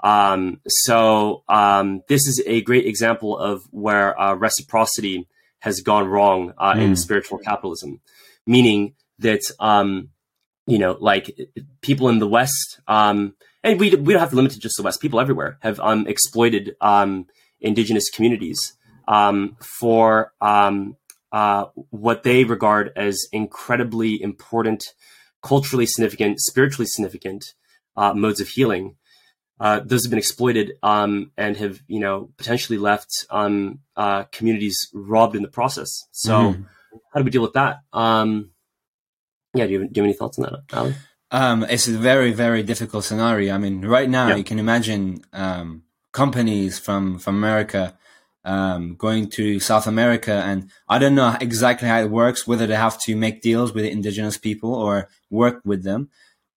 [0.00, 5.28] Um, so um, this is a great example of where uh, reciprocity
[5.60, 6.82] has gone wrong uh, mm.
[6.82, 8.00] in spiritual capitalism,
[8.46, 10.10] meaning that um,
[10.68, 11.36] you know, like
[11.80, 13.34] people in the West, um,
[13.64, 15.00] and we we don't have to limit to just the West.
[15.00, 17.26] People everywhere have um, exploited um,
[17.58, 18.74] indigenous communities
[19.08, 20.96] um, for um,
[21.32, 24.84] uh, what they regard as incredibly important,
[25.42, 27.54] culturally significant, spiritually significant
[27.96, 28.96] uh, modes of healing.
[29.60, 34.88] Uh, those have been exploited um, and have, you know, potentially left um, uh, communities
[34.94, 36.04] robbed in the process.
[36.12, 36.66] So, mm.
[37.12, 37.80] how do we deal with that?
[37.92, 38.50] Um,
[39.54, 40.94] yeah, do you, do you have any thoughts on that, Ali?
[41.30, 43.54] Um, it's a very, very difficult scenario.
[43.54, 44.36] I mean, right now yeah.
[44.36, 47.98] you can imagine um, companies from from America
[48.44, 52.76] um, going to South America, and I don't know exactly how it works, whether they
[52.76, 56.08] have to make deals with indigenous people or work with them.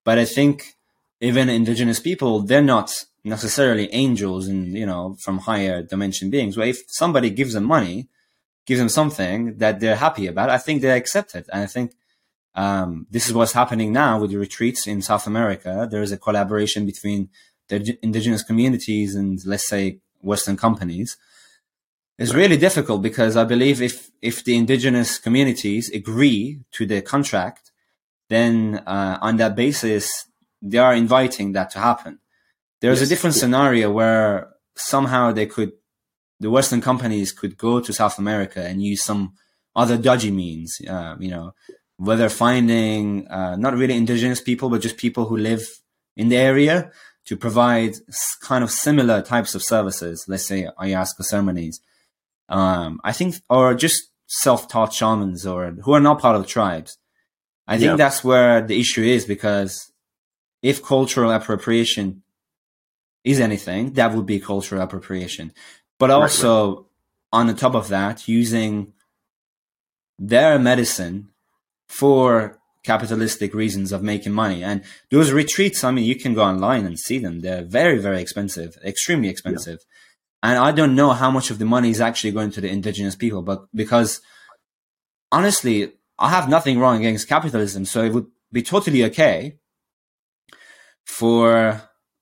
[0.05, 0.77] But I think
[1.21, 6.57] even indigenous people, they're not necessarily angels and you know from higher dimension beings.
[6.57, 8.09] Where if somebody gives them money,
[8.65, 11.93] gives them something that they're happy about, I think they accept it, and I think
[12.55, 15.87] um, this is what's happening now with the retreats in South America.
[15.89, 17.29] There is a collaboration between
[17.69, 21.17] the indigenous communities and let's say Western companies.
[22.17, 27.71] It's really difficult because I believe if if the indigenous communities agree to the contract,
[28.29, 30.25] then uh, on that basis
[30.61, 32.19] they are inviting that to happen.
[32.81, 33.07] there's Yes.
[33.07, 35.71] a different scenario where somehow they could,
[36.39, 39.33] the Western companies could go to South America and use some
[39.75, 41.53] other dodgy means, uh, you know,
[41.97, 45.63] whether finding uh, not really indigenous people, but just people who live
[46.17, 46.91] in the area
[47.25, 47.93] to provide
[48.41, 50.25] kind of similar types of services.
[50.27, 51.79] Let's say ayahuasca ceremonies.
[52.49, 56.97] Um, I think, or just self-taught shamans or who are not part of tribes.
[57.67, 57.95] I think Yeah.
[57.97, 59.90] that's where the issue is because
[60.61, 62.23] if cultural appropriation
[63.23, 65.53] is anything, that would be cultural appropriation.
[65.99, 66.87] But Right, also,
[67.31, 68.93] on the top of that, using
[70.17, 71.29] their medicine
[71.87, 74.63] for capitalistic reasons of making money.
[74.63, 77.41] And those retreats, I mean, you can go online and see them.
[77.41, 79.79] They're very, very expensive, extremely expensive.
[80.41, 83.15] And I don't know how much of the money is actually going to the indigenous
[83.15, 84.21] people, but because
[85.31, 87.85] honestly, I have nothing wrong against capitalism.
[87.85, 89.57] So it would be totally okay
[91.05, 91.81] for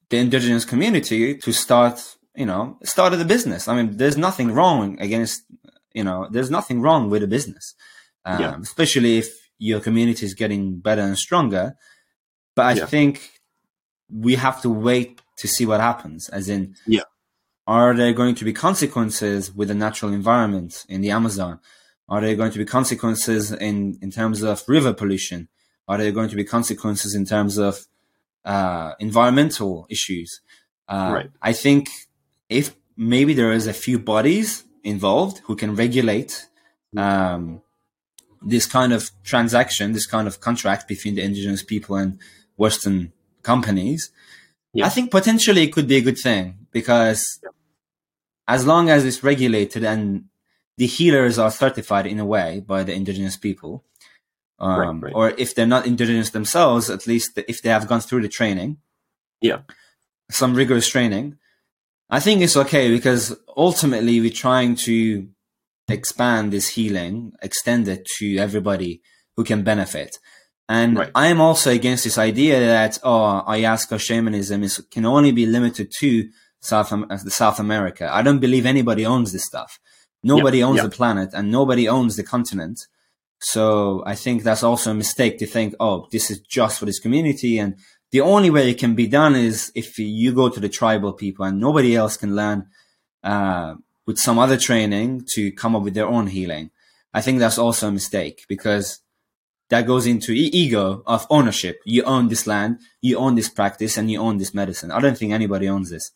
[0.09, 3.67] the indigenous community to start, you know, start a business.
[3.67, 5.43] I mean, there's nothing wrong against,
[5.93, 7.75] you know, there's nothing wrong with a business,
[8.25, 8.57] um, Yeah.
[8.61, 9.27] especially if
[9.59, 11.75] your community is getting better and stronger.
[12.55, 12.85] But I Yeah.
[12.85, 13.31] think
[14.09, 16.29] we have to wait to see what happens.
[16.29, 17.03] As in, Yeah.
[17.67, 21.59] are there going to be consequences with the natural environment in the Amazon?
[22.07, 25.47] Are there going to be consequences in, in terms of river pollution?
[25.87, 27.85] Are there going to be consequences in terms of
[28.45, 30.41] uh, environmental issues?
[30.87, 31.29] Uh, Right.
[31.41, 31.89] I think
[32.49, 36.47] if maybe there is a few bodies involved who can regulate
[36.97, 37.61] um,
[38.41, 42.17] this kind of transaction, this kind of contract between the indigenous people and
[42.57, 43.11] Western
[43.43, 44.11] companies,
[44.73, 44.85] Yeah.
[44.85, 47.39] I think potentially it could be a good thing because
[48.47, 50.25] as long as it's regulated and
[50.77, 53.83] the healers are certified in a way by the indigenous people,
[54.59, 55.13] um, Right, right.
[55.15, 58.77] or if they're not indigenous themselves, at least if they have gone through the training,
[59.41, 59.59] Yeah.
[60.29, 61.37] some rigorous training,
[62.09, 65.27] I think it's okay because ultimately we're trying to
[65.87, 69.01] expand this healing, extend it to everybody
[69.35, 70.17] who can benefit.
[70.67, 71.11] And Right.
[71.15, 75.91] I am also against this idea that oh, ayahuasca shamanism is can only be limited
[75.99, 76.29] to
[76.61, 76.93] South
[77.31, 78.09] South America.
[78.11, 79.79] I don't believe anybody owns this stuff.
[80.21, 80.83] Nobody owns yeah.
[80.83, 82.87] the planet, and nobody owns the continent.
[83.41, 86.99] So I think that's also a mistake to think, oh, this is just for this
[86.99, 87.57] community.
[87.57, 87.77] And
[88.11, 91.45] the only way it can be done is if you go to the tribal people
[91.45, 92.67] and nobody else can learn
[93.23, 93.75] uh,
[94.05, 96.71] with some other training to come up with their own healing.
[97.13, 98.99] I think that's also a mistake because
[99.69, 101.79] that goes into e- ego of ownership.
[101.85, 104.91] You own this land, you own this practice, and you own this medicine.
[104.91, 106.11] I don't think anybody owns this.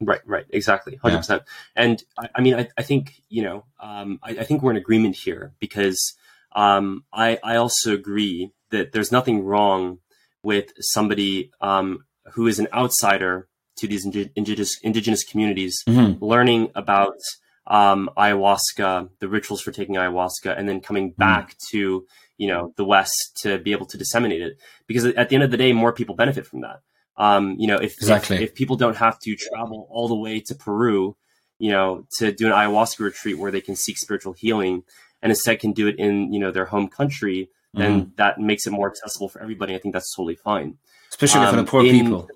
[0.00, 1.42] Right, right, exactly, hundred percent.
[1.76, 4.76] And I, I mean, I, I think you know, um, I, I think we're in
[4.76, 6.14] agreement here because
[6.54, 9.98] um, I, I also agree that there's nothing wrong
[10.42, 16.18] with somebody um, who is an outsider to these indi- indigenous indigenous communities Mhm.
[16.20, 17.16] learning about
[17.66, 22.84] um, ayahuasca, the rituals for taking ayahuasca, and then coming back to you know the
[22.84, 24.58] West to be able to disseminate it.
[24.86, 26.80] Because at the end of the day, more people benefit from that.
[27.16, 28.36] Um, you know, if, Exactly.
[28.36, 31.16] if if people don't have to travel all the way to Peru,
[31.58, 34.82] you know, to do an ayahuasca retreat where they can seek spiritual healing,
[35.22, 38.70] and instead can do it in you know their home country, then that makes it
[38.70, 39.74] more accessible for everybody.
[39.74, 40.78] I think that's totally fine.
[41.10, 42.28] Especially for the Um, poor in- people.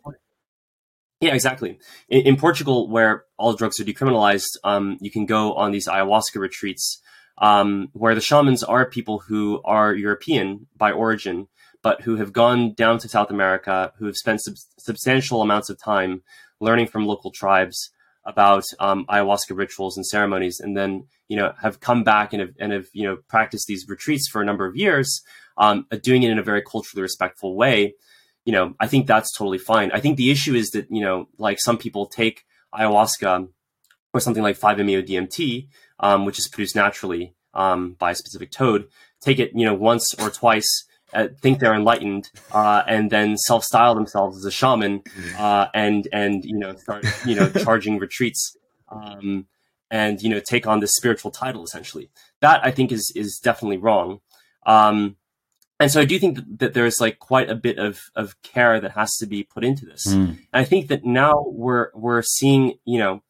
[1.21, 1.79] Yeah, exactly.
[2.09, 6.37] In, in Portugal, where all drugs are decriminalized, um, you can go on these ayahuasca
[6.37, 7.03] retreats
[7.38, 11.49] um, where the shamans are people who are European by origin,
[11.83, 15.79] but who have gone down to South America, who have spent sub- substantial amounts of
[15.79, 16.23] time
[16.61, 17.91] learning from local tribes
[18.25, 22.55] about um, ayahuasca rituals and ceremonies, and then you know have come back and have,
[22.59, 25.23] and have you know practiced these retreats for a number of years,
[25.57, 27.95] um, doing it in a very culturally respectful way
[28.49, 29.93] you know, I think that's totally fine.
[29.93, 33.47] I think the issue is that, you know, like some people take ayahuasca
[34.14, 35.69] or something like 5-MeO DMT,
[36.01, 38.88] um, which is produced naturally um, by a specific toad,
[39.21, 43.94] take it, you know, once or twice, uh, think they're enlightened, uh, and then self-style
[43.94, 45.03] themselves as a shaman,
[45.38, 48.57] uh, and and you know start you know charging retreats,
[48.88, 49.47] um,
[49.90, 52.11] and you know take on this spiritual title essentially.
[52.40, 54.21] That I think is is definitely wrong.
[54.66, 55.16] Um,
[55.81, 58.81] and so I do think that, that there's like quite a bit of, of care
[58.81, 60.07] that has to be put into this.
[60.09, 60.31] Mm.
[60.31, 63.23] And I think that now we're we're seeing, you know,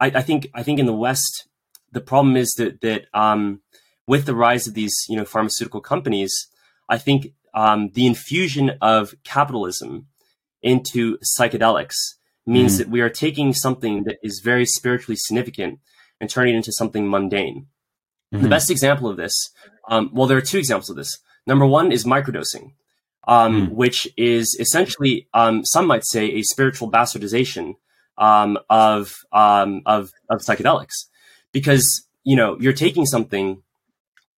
[0.00, 1.48] I, I think I think in the West
[1.94, 3.62] the problem is that that um,
[4.06, 6.32] with the rise of these you know pharmaceutical companies,
[6.88, 10.06] I think um, the infusion of capitalism
[10.62, 11.94] into psychedelics
[12.46, 12.78] means Mhm.
[12.78, 15.78] that we are taking something that is very spiritually significant
[16.20, 17.66] and turning it into something mundane.
[18.32, 18.50] The Mhm.
[18.50, 19.50] best example of this,
[19.88, 21.18] um, well, there are two examples of this.
[21.46, 22.72] Number one is microdosing.
[23.26, 23.74] um, mm.
[23.74, 27.74] which is essentially, um, some might say, a spiritual bastardization
[28.18, 31.06] um, of, um, of of psychedelics,
[31.50, 33.62] because you know you're taking something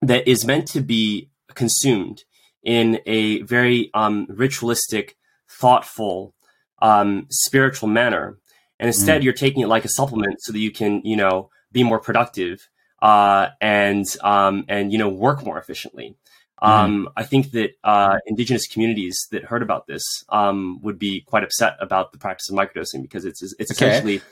[0.02, 2.22] that is meant to be consumed
[2.62, 5.16] in a very um, ritualistic,
[5.48, 6.34] thoughtful,
[6.82, 8.38] um, spiritual manner,
[8.78, 9.24] and instead mm.
[9.24, 12.68] you're taking it like a supplement so that you can you know be more productive
[13.02, 16.16] uh, and and you know work more efficiently.
[16.62, 16.72] Mm-hmm.
[16.72, 21.44] Um, I think that uh, indigenous communities that heard about this um, would be quite
[21.44, 24.22] upset about the practice of microdosing because it's it's essentially.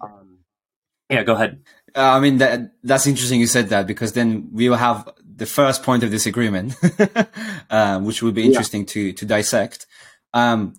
[0.00, 0.38] Um,
[1.10, 1.62] yeah, go ahead.
[1.94, 3.40] Uh, I mean that that's interesting.
[3.40, 6.74] You said that because then we will have the first point of disagreement,
[7.70, 8.92] uh, which would be interesting yeah.
[8.94, 9.86] to to dissect.
[10.32, 10.74] Um,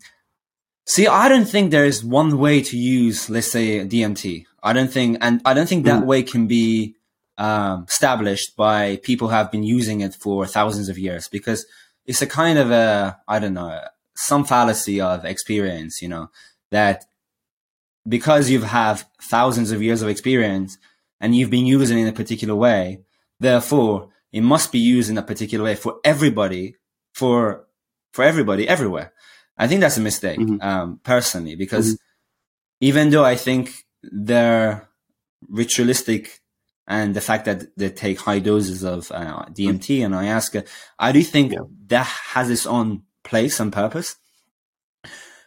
[0.85, 4.45] see, I don't think there is one way to use, let's say, DMT.
[4.61, 6.05] I don't think, and I don't think that mm.
[6.05, 6.95] way can be
[7.37, 11.65] um, established by people who have been using it for thousands of years because
[12.05, 13.79] it's a kind of a I don't know
[14.15, 16.29] some fallacy of experience, you know,
[16.71, 17.05] that
[18.07, 20.77] because you have thousands of years of experience
[21.19, 23.01] and you've been using it in a particular way,
[23.39, 26.75] therefore it must be used in a particular way for everybody,
[27.13, 27.67] for
[28.11, 29.13] for everybody everywhere.
[29.57, 30.61] I think that's a mistake, mm-hmm.
[30.61, 32.85] um, personally, because mm-hmm.
[32.87, 34.89] even though I think they're
[35.47, 36.41] ritualistic
[36.87, 40.67] and the fact that they take high doses of uh, DMT and ayahuasca,
[40.97, 41.59] I do think yeah.
[41.87, 44.15] that has its own place and purpose.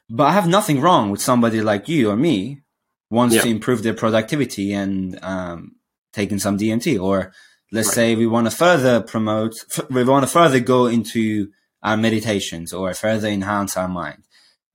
[0.08, 2.62] But I have nothing wrong with somebody like you or me
[3.10, 3.42] wants yeah.
[3.42, 5.76] to improve their productivity and um,
[6.12, 7.32] taking some DMT, or
[7.72, 7.94] let's right.
[7.94, 9.54] say we want to further promote,
[9.90, 11.50] we want to further go into
[11.82, 14.22] our meditations or further enhance our mind.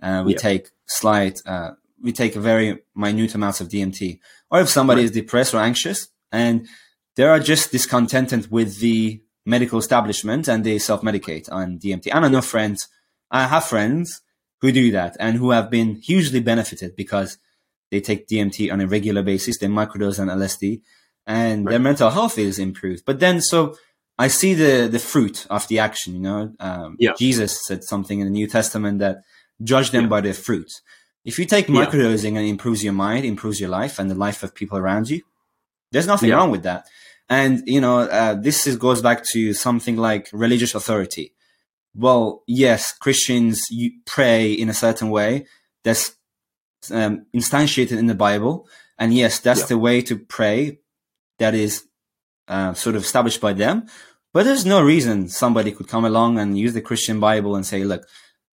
[0.01, 0.39] Uh, we yeah.
[0.39, 4.19] take slight, uh, we take a very minute amounts of DMT.
[4.49, 5.05] Or if somebody right.
[5.05, 6.67] is depressed or anxious, and
[7.15, 12.09] they are just discontented with the medical establishment and they self-medicate on DMT.
[12.13, 12.87] And I know friends,
[13.29, 14.21] I have friends
[14.61, 17.37] who do that and who have been hugely benefited because
[17.89, 20.81] they take DMT on a regular basis, they microdose on LSD
[21.25, 21.71] and right.
[21.71, 23.03] their mental health is improved.
[23.05, 23.75] But then, so
[24.17, 27.13] I see the, the fruit of the action, you know, um, yeah.
[27.17, 29.21] Jesus said something in the New Testament that
[29.63, 30.09] judge them yeah.
[30.09, 30.71] by their fruit.
[31.23, 32.39] If you take microdosing yeah.
[32.39, 35.21] and improves your mind, improves your life and the life of people around you,
[35.91, 36.87] there's nothing wrong with that.
[37.29, 41.33] And, you know, uh, this is, goes back to something like religious authority.
[41.95, 43.61] Well, yes, Christians
[44.05, 45.45] pray in a certain way
[45.83, 46.15] that's
[46.91, 48.67] um, instantiated in the Bible.
[48.97, 50.80] And yes, that's the way to pray
[51.41, 51.85] that is
[52.47, 53.87] uh, sort of established by them.
[54.33, 57.83] But there's no reason somebody could come along and use the Christian Bible and say,
[57.83, 58.03] look,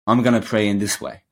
[0.07, 1.25] I'm going to pray in this way.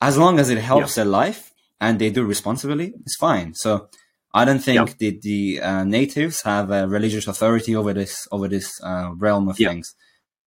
[0.00, 1.04] As long as it helps yeah.
[1.04, 3.54] their life and they do responsibly, it's fine.
[3.54, 3.88] So
[4.34, 4.94] I don't think yeah.
[4.98, 9.58] the the uh, natives have a religious authority over this over this uh, realm of
[9.60, 9.68] yeah.
[9.68, 9.94] things,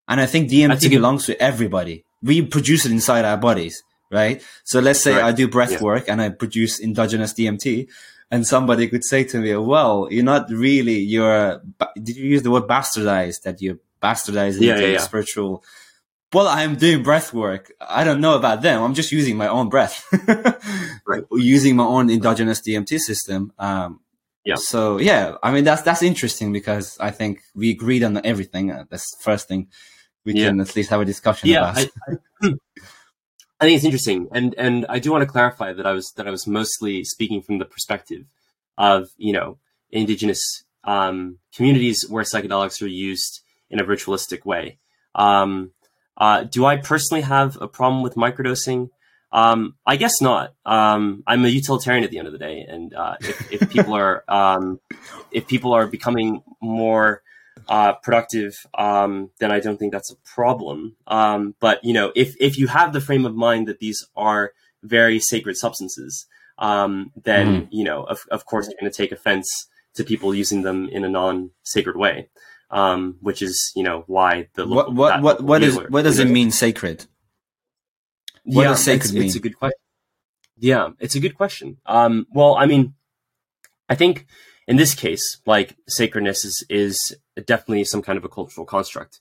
[0.10, 2.04] and I think DMT think belongs to everybody.
[2.22, 4.44] We produce it inside our bodies, right?
[4.66, 5.30] So let's say right.
[5.30, 7.88] I do breath work and I produce endogenous DMT,
[8.30, 11.62] and somebody could say to me, "Well, you're not really you're
[12.02, 15.64] did you use the word bastardized that you're bastardizing yeah, into spiritual."
[16.34, 17.72] well, I'm doing breath work.
[17.80, 18.84] I don't know about them.
[18.84, 20.06] I'm just using my own breath,
[21.08, 21.24] right.
[21.32, 23.54] using my own endogenous DMT system.
[23.58, 24.02] Um,
[24.44, 24.56] yeah.
[24.56, 28.72] So yeah, I mean that's that's interesting because I think we agreed on everything.
[28.72, 29.68] Uh, that's the first thing
[30.26, 30.48] we yeah.
[30.48, 31.78] can at least have a discussion yeah, about.
[32.08, 32.54] I, I,
[33.60, 36.28] I think it's interesting, and and I do want to clarify that I was that
[36.28, 38.26] I was mostly speaking from the perspective
[38.78, 39.58] of you know
[39.92, 44.78] indigenous um, communities where psychedelics are used in a ritualistic way.
[45.16, 45.72] Um,
[46.18, 48.90] uh, do I personally have a problem with microdosing?
[49.32, 50.54] Um, I guess not.
[50.66, 53.94] Um, I'm a utilitarian at the end of the day, and uh, if, if, people
[53.94, 54.80] are um,
[55.32, 57.22] if people are becoming more
[57.70, 60.96] uh, productive, um, then I don't think that's a problem.
[61.08, 64.52] Um, but you know, if if you have the frame of mind that these are
[64.84, 66.26] very sacred substances,
[66.58, 67.68] um, then mm.
[67.72, 69.48] you know, of, of course, you're going to take offense
[69.96, 72.30] to people using them in a non-sacred way
[72.70, 76.26] um, which is you know why the what what what what is what does it
[76.26, 77.06] mean sacred?
[78.44, 79.24] What yeah, does sacred it's, mean?
[79.24, 79.80] It's a good question.
[80.58, 81.78] Yeah, it's a good question.
[81.86, 82.96] Um, well, I mean,
[83.88, 84.26] I think
[84.68, 87.16] in this case, like sacredness is is
[87.46, 89.20] definitely some kind of a cultural construct.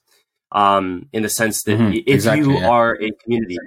[0.51, 2.69] Um, in the sense that mm-hmm, if exactly, you yeah.
[2.69, 3.57] are a community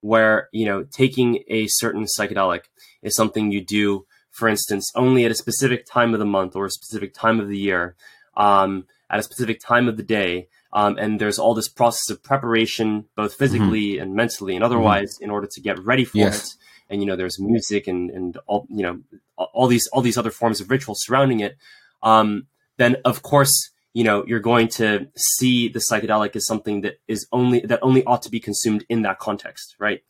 [0.00, 2.64] where you know taking a certain psychedelic
[3.02, 6.66] is something you do, for instance, only at a specific time of the month or
[6.66, 7.96] a specific time of the year,
[8.36, 10.48] um, at a specific time of the day.
[10.72, 14.02] Um, and there's all this process of preparation, both physically mm-hmm.
[14.02, 15.24] and mentally and otherwise, mm-hmm.
[15.24, 16.52] in order to get ready for yes.
[16.52, 16.56] it.
[16.88, 19.00] And you know, there's music and and all you know
[19.36, 21.56] all these all these other forms of ritual surrounding it.
[22.02, 27.00] Um, then of course, you know, you're going to see the psychedelic as something that
[27.08, 30.02] is only that only ought to be consumed in that context, right?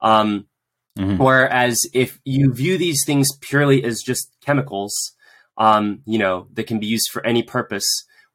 [0.00, 0.46] Um,
[0.98, 1.22] mm-hmm.
[1.22, 5.12] Whereas if you view these things purely as just chemicals,
[5.58, 7.86] um, you know, that can be used for any purpose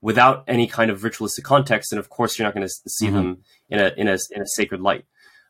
[0.01, 3.15] without any kind of ritualistic context, then of course you're not going to see mm-hmm.
[3.15, 5.05] them in a in a in a sacred light.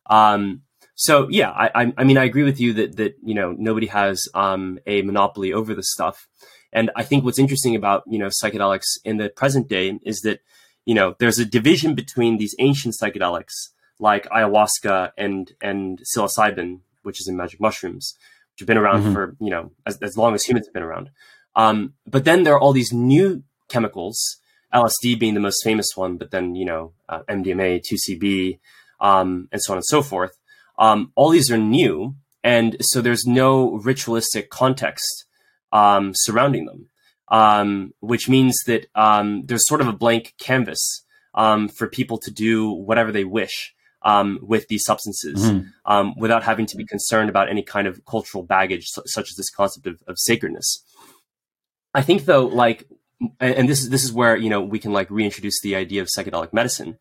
[0.06, 0.62] Um,
[1.02, 4.22] so yeah, I, I mean I agree with you that that you know nobody has
[4.36, 6.28] um, a monopoly over this stuff,
[6.72, 10.42] and I think what's interesting about you know psychedelics in the present day is that
[10.86, 17.20] you know there's a division between these ancient psychedelics like ayahuasca and and psilocybin, which
[17.20, 18.14] is in magic mushrooms,
[18.54, 19.14] which have been around mm-hmm.
[19.14, 21.10] for you know as, as long as humans have been around.
[21.56, 24.38] Um, but then there are all these new chemicals,
[24.72, 28.60] LSD being the most famous one, but then you know uh, MDMA, 2CB,
[29.00, 30.38] um, and so on and so forth
[30.82, 35.26] um, all these are new, and so there's no ritualistic context
[35.72, 36.90] um, surrounding them,
[37.28, 41.06] um, which means that um, there's sort of a blank canvas
[41.36, 46.20] um, for people to do whatever they wish um, with these substances mm-hmm.
[46.20, 49.86] without having to be concerned about any kind of cultural baggage, such as this concept
[49.86, 50.84] of, of sacredness.
[51.94, 52.88] I think, though, like,
[53.40, 56.08] and this is this is where you know we can like reintroduce the idea of
[56.08, 56.98] psychedelic medicine.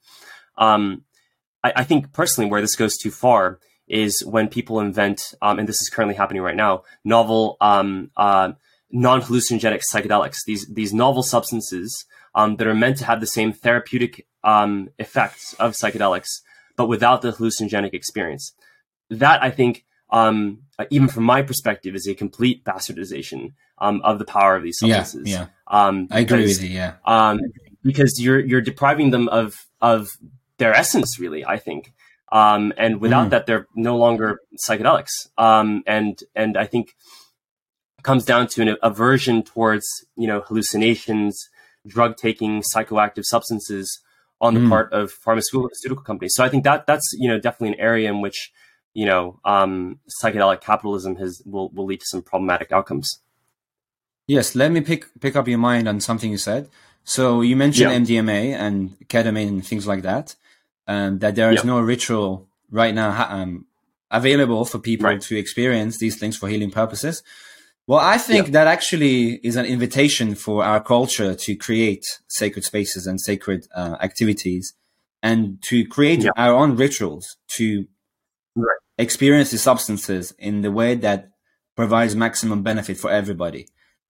[0.58, 1.04] Um,
[1.64, 3.58] I, I, think personally, where this goes too far
[3.90, 8.52] is when people invent, um, and this is currently happening right now, novel um, uh,
[8.90, 10.38] non-hallucinogenic psychedelics.
[10.46, 15.54] These these novel substances um, that are meant to have the same therapeutic um, effects
[15.54, 16.28] of psychedelics,
[16.76, 18.52] but without the hallucinogenic experience.
[19.10, 24.24] That I think, um, even from my perspective, is a complete bastardization um, of the
[24.24, 25.28] power of these substances.
[25.28, 26.06] Yeah, yeah.
[26.10, 26.70] I agree with you.
[26.70, 26.94] Yeah,
[27.82, 30.08] because you're you're depriving them of of
[30.58, 31.44] their essence, really.
[31.44, 31.92] I think.
[32.32, 33.30] Um, and without mm.
[33.30, 35.10] that, they're no longer psychedelics.
[35.36, 36.94] Um, and and I think
[37.98, 41.48] it comes down to an aversion towards you know hallucinations,
[41.86, 44.00] drug taking, psychoactive substances
[44.40, 44.68] on the mm.
[44.68, 46.32] part of pharmaceutical companies.
[46.34, 48.52] So I think that that's you know definitely an area in which
[48.94, 53.20] you know um, psychedelic capitalism has will will lead to some problematic outcomes.
[54.28, 56.68] Yes, let me pick pick up your mind on something you said.
[57.02, 58.22] So you mentioned yeah.
[58.22, 60.36] MDMA and ketamine and things like that
[60.90, 61.66] um, that there is yep.
[61.66, 63.64] no ritual right now um,
[64.10, 65.20] available for people right.
[65.20, 67.22] to experience these things for healing purposes.
[67.86, 68.52] Well, I think yep.
[68.54, 73.96] that actually is an invitation for our culture to create sacred spaces and sacred uh,
[74.02, 74.74] activities
[75.22, 76.34] and to create yep.
[76.36, 77.86] our own rituals to
[78.56, 78.78] right.
[78.98, 81.30] experience the substances in the way that
[81.76, 83.68] provides maximum benefit for everybody.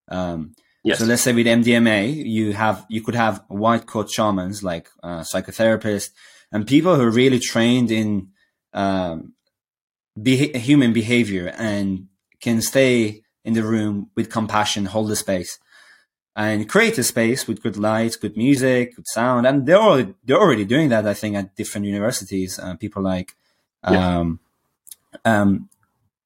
[0.08, 0.98] Um, yes.
[0.98, 5.20] So let's say with MDMA, you have you could have white coat shamans like uh,
[5.20, 6.12] psychotherapists
[6.52, 8.28] and people who are really trained in
[8.72, 9.34] um,
[10.20, 12.08] be- human behavior and
[12.40, 15.58] can stay in the room with compassion, hold the space,
[16.36, 19.46] and create a space with good lights, good music, good sound.
[19.46, 22.58] And they're already, they're already doing that, I think, at different universities.
[22.58, 23.34] Uh, people like,
[23.82, 24.40] um,
[25.24, 25.40] yeah.
[25.40, 25.68] um,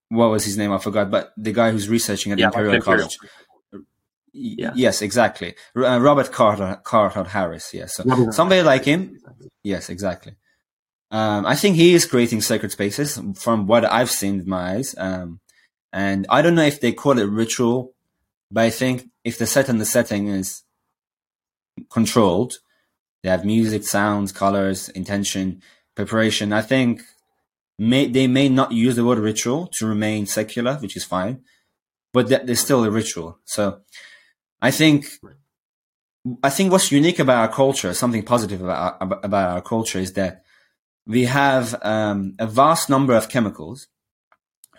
[0.08, 0.72] what was his name?
[0.72, 3.18] I forgot, but the guy who's researching at yeah, Imperial College.
[4.36, 4.72] Yeah.
[4.74, 5.54] Yes, exactly.
[5.76, 7.72] Uh, Robert Carter, Carhart-Harris.
[7.72, 7.94] Yes.
[7.94, 9.20] So somebody like him.
[9.62, 10.34] Yes, exactly.
[11.12, 14.94] Um, I think he is creating sacred spaces from what I've seen with my eyes.
[14.98, 15.38] Um,
[15.92, 17.94] and I don't know if they call it ritual,
[18.50, 20.64] but I think if the set and the setting is
[21.88, 22.54] controlled,
[23.22, 25.62] they have music, sounds, colors, intention,
[25.94, 26.52] preparation.
[26.52, 27.02] I think
[27.78, 31.44] may, they may not use the word ritual to remain secular, which is fine,
[32.12, 33.38] but there's still a ritual.
[33.44, 33.80] So
[34.60, 35.06] I think
[36.42, 40.14] I think what's unique about our culture, something positive about our, about our culture, is
[40.14, 40.44] that
[41.06, 43.88] we have um, a vast number of chemicals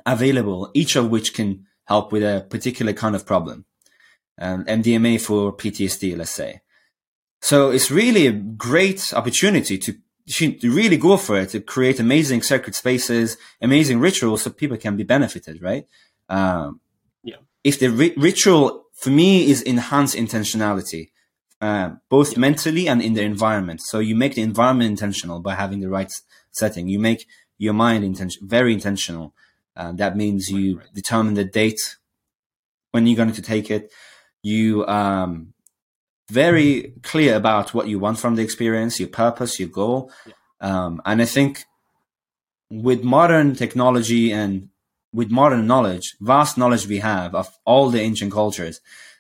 [0.06, 3.66] available, each of which can help with a particular kind of problem.
[4.40, 6.62] Um, MDMA for PTSD, let's say.
[7.42, 9.96] So it's really a great opportunity to,
[10.28, 14.98] to really go for it to create amazing sacred spaces, amazing rituals, so people can
[14.98, 15.88] be benefited, right?
[16.28, 16.82] Um,
[17.24, 17.38] yeah.
[17.64, 21.10] If the ri- ritual for me is enhance intentionality,
[21.62, 22.40] uh, both yeah.
[22.40, 23.82] mentally and in the environment.
[23.82, 26.12] So you make the environment intentional by having the right
[26.52, 26.88] setting.
[26.88, 27.28] You make
[27.58, 29.34] your mind intention very intentional.
[29.76, 30.94] Uh, that means you right, right.
[30.94, 31.98] determine the date
[32.92, 33.92] when you're going to take it.
[34.42, 35.54] You um,
[36.30, 40.12] very clear about what you want from the experience, your purpose, your goal.
[40.26, 40.34] Yeah.
[40.62, 41.66] Um, and I think
[42.70, 44.70] with modern technology and
[45.16, 48.76] with modern knowledge, vast knowledge we have of all the ancient cultures,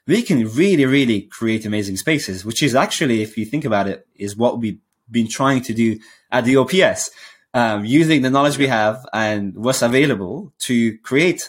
[0.07, 3.99] we can really, really create amazing spaces, which is actually, if you think about it,
[4.25, 4.79] is what we've
[5.09, 5.97] been trying to do
[6.31, 7.01] at the OPS,
[7.53, 11.41] um, using the knowledge we have and what's available to create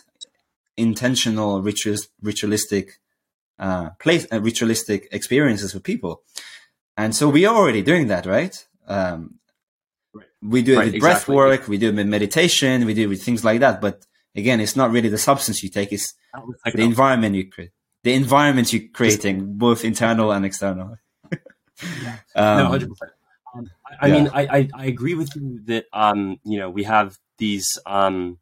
[0.77, 2.87] intentional rituals, ritualistic,
[3.59, 6.23] uh, place, uh, ritualistic experiences for people.
[6.99, 8.55] and so we are already doing that, right?
[8.97, 9.19] Um,
[10.15, 10.27] Right.
[10.43, 13.13] we do it Right, with breath work, we do it with meditation, we do it
[13.15, 13.81] with things like that.
[13.87, 14.07] But
[14.37, 16.15] again, it's not really the substance you take; it's
[16.65, 17.71] the environment you create.
[18.05, 20.97] The environment you're creating, both internal and external.
[22.35, 23.13] Um, no, hundred percent.
[23.55, 24.15] Um, I, I yeah.
[24.15, 28.39] mean, I, I I agree with you that um you know we have these um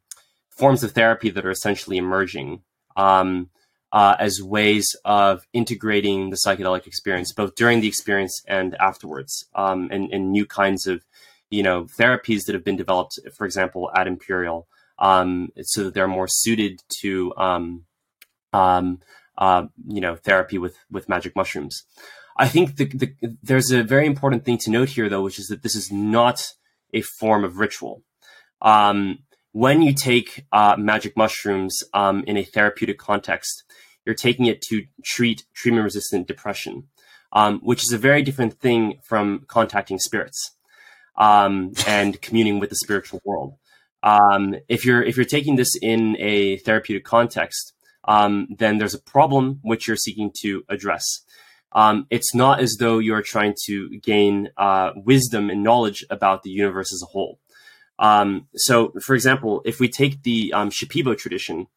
[0.49, 2.61] forms of therapy that are essentially emerging
[2.95, 3.49] um
[3.91, 9.89] uh, as ways of integrating the psychedelic experience both during the experience and afterwards um
[9.91, 11.05] and, and new kinds of
[11.49, 14.67] you know therapies that have been developed for example at imperial
[14.99, 17.85] um so that they're more suited to um
[18.53, 18.99] um
[19.37, 21.83] uh you know therapy with with magic mushrooms
[22.37, 25.47] I think the, the, there's a very important thing to note here, though, which is
[25.47, 26.45] that this is not
[26.93, 28.03] a form of ritual.
[28.61, 29.19] Um,
[29.51, 33.63] when you take uh, magic mushrooms in a therapeutic context,
[34.05, 36.87] you're taking it to treat treatment resistant depression,
[37.31, 40.57] um, which is a very different thing from contacting spirits
[41.17, 43.55] um, and communing with the spiritual world.
[44.05, 47.73] Um, if you're if you're taking this in a therapeutic context,
[48.05, 51.03] um, then there's a problem which you're seeking to address
[51.75, 56.49] um, it's not as though you're trying to gain uh, wisdom and knowledge about the
[56.49, 57.37] universe as a whole.
[57.99, 61.67] Um, so, for example, if we take the um, Shipibo tradition,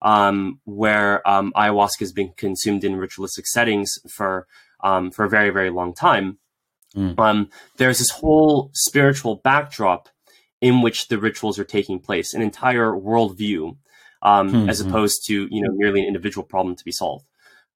[0.00, 4.46] um, where um, ayahuasca has been consumed in ritualistic settings for
[4.84, 6.38] um, for a very very long time,
[6.96, 7.18] Mm.
[7.20, 10.08] um, there's this whole spiritual backdrop
[10.60, 13.76] in which the rituals are taking place, an entire worldview,
[14.22, 14.88] um, Hmm, as hmm.
[14.88, 17.24] opposed to you know merely an individual problem to be solved.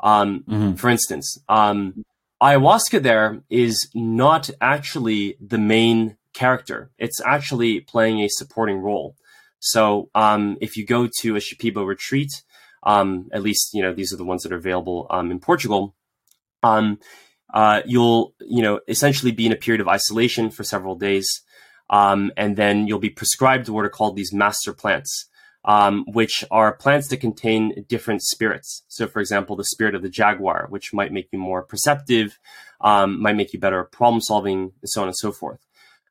[0.01, 0.79] Um, Mhm.
[0.79, 2.05] for instance, um,
[2.43, 6.91] ayahuasca there is not actually the main character.
[6.99, 9.15] It's actually playing a supporting role.
[9.61, 12.31] So um, if you go to a Shipibo retreat,
[12.83, 15.95] um, at least you know these are the ones that are available um, in Portugal.
[16.65, 16.99] Um,
[17.55, 21.29] uh, you'll you know essentially be in a period of isolation for several days,
[21.93, 25.29] um, and then you'll be prescribed what are called these master plants
[25.65, 28.83] um, which are plants that contain different spirits.
[28.89, 32.39] So, for example, the spirit of the jaguar, which might make you more perceptive,
[32.81, 35.61] um, might make you better at problem solving, and so on and so forth.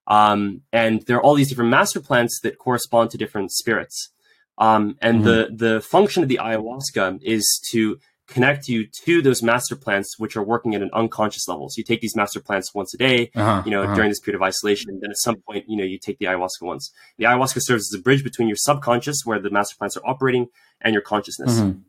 [0.07, 4.09] Um, and there are all these different master plants that correspond to different spirits.
[4.57, 7.99] Um, and the the function of the ayahuasca is to
[8.31, 11.69] connect you to those master plants, which are working at an unconscious level.
[11.69, 13.95] So you take these master plants once a day, Uh-huh, you know, uh-huh.
[13.95, 14.89] during this period of isolation.
[14.89, 16.91] And then at some point, you know, you take the ayahuasca once.
[17.17, 20.47] The ayahuasca serves as a bridge between your subconscious, where the master plants are operating,
[20.81, 21.59] and your consciousness.
[21.59, 21.81] Mhm.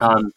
[0.00, 0.32] Um,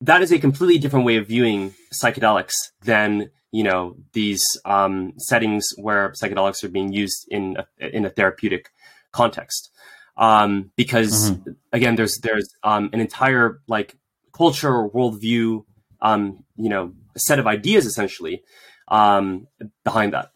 [0.00, 5.64] that is a completely different way of viewing psychedelics than you know these um, settings
[5.76, 8.70] where psychedelics are being used in a, in a therapeutic
[9.12, 9.70] context.
[10.16, 11.32] Um, because
[11.72, 13.96] again, there's there's um, an entire like
[14.36, 15.64] culture or worldview,
[16.00, 18.42] um, you know, a set of ideas essentially
[18.88, 19.46] um,
[19.84, 20.30] behind that.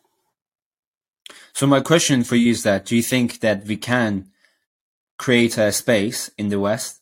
[1.52, 4.30] So my question for you is that do you think that we can
[5.18, 7.00] create a space in the West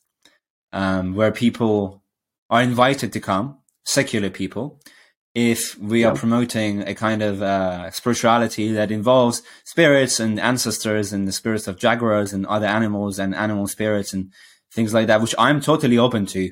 [0.73, 2.03] um, where people
[2.51, 4.81] are invited to come, secular people,
[5.35, 11.29] if we are promoting a kind of uh, spirituality that involves spirits and ancestors and
[11.29, 14.33] the spirits of jaguars and other animals and animal spirits and
[14.73, 16.51] things like that, which I'm totally open to.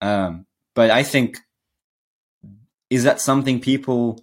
[0.00, 1.38] Um, but I think
[2.90, 4.20] is that something people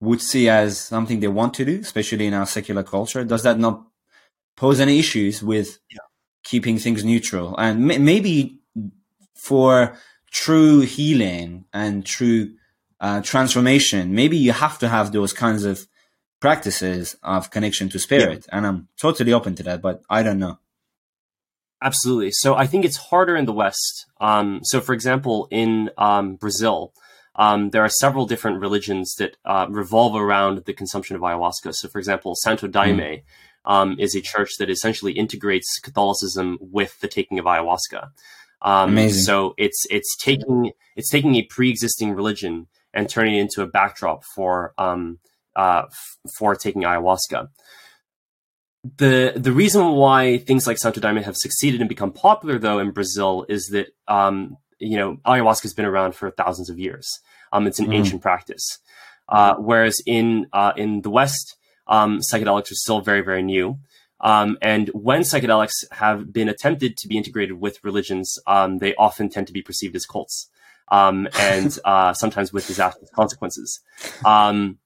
[0.00, 3.24] would see as something they want to do, especially in our secular culture?
[3.24, 3.86] Does that not
[4.56, 5.78] pose any issues with
[6.42, 7.56] keeping things neutral?
[7.56, 8.60] And m- maybe
[9.34, 9.96] for
[10.30, 12.54] true healing and true
[13.00, 15.86] uh, transformation, maybe you have to have those kinds of
[16.40, 18.46] practices of connection to spirit.
[18.52, 20.58] And I'm totally open to that, but I don't know.
[21.84, 22.30] Absolutely.
[22.32, 24.06] So I think it's harder in the West.
[24.18, 26.94] Um, so, for example, in um, Brazil,
[27.36, 31.74] um, there are several different religions that uh, revolve around the consumption of ayahuasca.
[31.74, 33.22] So, for example, Santo Daime
[33.66, 38.08] um, is a church that essentially integrates Catholicism with the taking of ayahuasca.
[38.62, 39.22] Um, Amazing.
[39.24, 44.24] So it's it's taking it's taking a pre-existing religion and turning it into a backdrop
[44.24, 45.18] for um,
[45.54, 47.48] uh, f- for taking ayahuasca
[48.98, 52.90] the the reason why things like Santo Daime have succeeded and become popular though in
[52.90, 57.08] Brazil is that um, you know ayahuasca has been around for thousands of years.
[57.52, 57.94] Um, it's an Mhm.
[57.94, 58.78] ancient practice,
[59.28, 61.56] uh, whereas in uh, in the West,
[61.86, 63.78] um, psychedelics are still very very new.
[64.20, 69.28] Um, and when psychedelics have been attempted to be integrated with religions, um, they often
[69.28, 70.48] tend to be perceived as cults,
[70.88, 73.80] um, and uh, sometimes with disastrous consequences.
[74.24, 74.78] Um,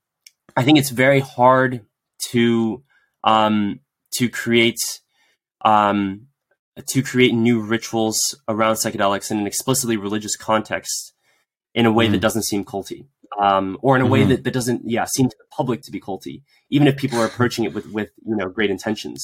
[0.57, 1.84] I think it's very hard
[2.30, 2.82] to
[3.24, 3.80] um,
[4.18, 4.80] to create
[5.64, 6.26] um,
[6.86, 11.12] to create new rituals around psychedelics in an explicitly religious context
[11.74, 12.26] in a way that Mhm.
[12.26, 13.06] doesn't seem culty.
[13.40, 14.30] um, or in a way mm-hmm.
[14.30, 17.26] that, that doesn't yeah seem to the public to be culty, even if people are
[17.26, 19.20] approaching it with with you know great intentions.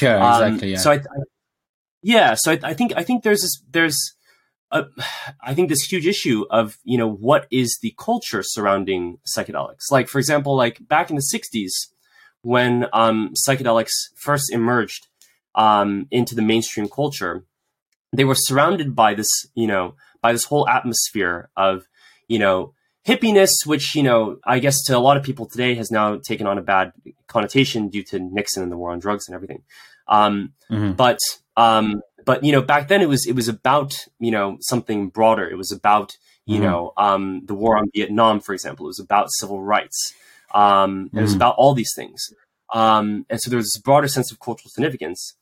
[0.00, 0.68] Yeah, um, exactly.
[0.68, 0.78] Um, yeah.
[0.78, 1.18] So I, I,
[2.02, 3.98] yeah, so I, I, think I think there's this there's
[4.70, 4.86] a,
[5.42, 9.90] I think this huge issue of you know what is the culture surrounding psychedelics.
[9.90, 11.72] Like for example, like back in the '60s
[12.42, 15.06] when um, psychedelics first emerged
[15.54, 17.44] um, into the mainstream culture,
[18.12, 21.84] they were surrounded by this you know by this whole atmosphere of
[22.28, 22.74] you know
[23.06, 26.46] hippiness, which you know I guess to a lot of people today has now taken
[26.46, 26.92] on a bad
[27.26, 29.62] connotation due to Nixon and the war on drugs and everything.
[30.08, 30.92] Um, mm-hmm.
[30.92, 31.18] But
[31.56, 35.48] um, but you know back then it was it was about you know something broader.
[35.48, 36.16] It was about
[36.46, 36.64] you mm-hmm.
[36.64, 38.86] know um, the war on Vietnam, for example.
[38.86, 40.14] It was about civil rights.
[40.52, 41.18] Um, mm-hmm.
[41.18, 41.38] It was mm-hmm.
[41.38, 42.32] about all these things.
[42.72, 45.34] Um, and so there was this broader sense of cultural significance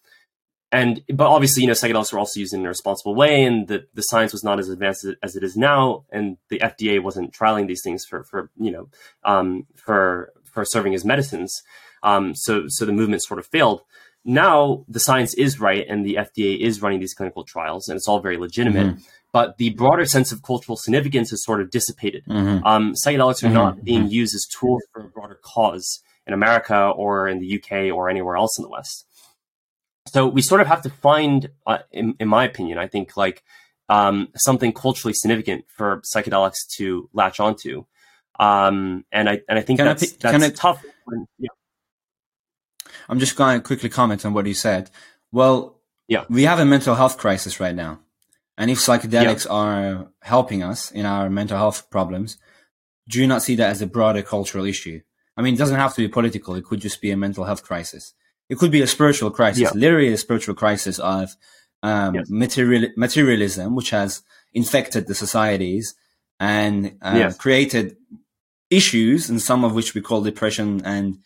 [0.71, 3.87] and but obviously, you know, psychedelics were also used in a responsible way, and the,
[3.95, 7.67] the science was not as advanced as it is now, and the FDA wasn't trialing
[7.67, 8.89] these things for for you know
[9.25, 11.63] um, for for serving as medicines.
[12.03, 13.81] Um, so so the movement sort of failed.
[14.25, 18.09] Now the science is right, and the FDA is running these clinical trials, and it's
[18.09, 18.87] all very legitimate.
[18.87, 19.03] Mm-hmm.
[19.33, 22.25] But the broader sense of cultural significance has sort of dissipated.
[22.27, 22.65] Mm-hmm.
[22.67, 23.55] Um, psychedelics are mm-hmm.
[23.55, 24.13] not being mm-hmm.
[24.13, 28.37] used as tools for a broader cause in America or in the UK or anywhere
[28.37, 29.07] else in the West
[30.09, 33.43] so we sort of have to find, uh, in, in, my opinion, I think like
[33.89, 37.85] um, something culturally significant for psychedelics to latch onto,
[38.41, 40.85] um, and I and I think can that's I, that's I, tough.
[41.05, 41.49] When, yeah.
[43.09, 44.91] I'm just going to quickly comment on what you said.
[45.33, 48.01] Well, yeah, we have a mental health crisis right now,
[48.57, 49.53] and if psychedelics yeah.
[49.53, 52.39] are helping us in our mental health problems,
[53.09, 55.01] do you not see that as a broader cultural issue?
[55.37, 57.63] I mean, it doesn't have to be political; it could just be a mental health
[57.63, 58.15] crisis.
[58.49, 59.71] It could be a spiritual crisis, yeah.
[59.75, 61.37] literally a spiritual crisis of
[61.83, 62.31] um, yes.
[62.31, 64.23] material, materialism, which has
[64.55, 65.95] infected the societies
[66.41, 67.37] and uh, yes.
[67.37, 67.97] created
[68.71, 71.19] issues, and some of which we call depression and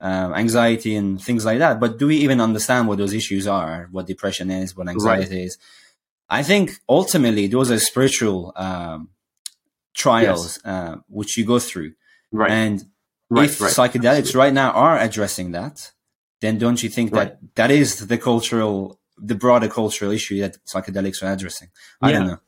[0.00, 1.78] uh, anxiety and things like that.
[1.78, 3.88] But do we even understand what those issues are?
[3.90, 4.76] What depression is?
[4.76, 5.44] What anxiety right.
[5.44, 5.58] is?
[6.28, 9.10] I think ultimately those are spiritual um,
[9.94, 10.64] trials yes.
[10.64, 11.92] uh, which you go through,
[12.30, 12.50] right.
[12.50, 12.84] and
[13.28, 13.72] right, if right.
[13.72, 15.90] psychedelics right now are addressing that,
[16.40, 21.22] then don't you think that that is the cultural, the broader cultural issue that psychedelics
[21.22, 21.68] are addressing?
[22.00, 22.18] I yeah.
[22.18, 22.38] don't know.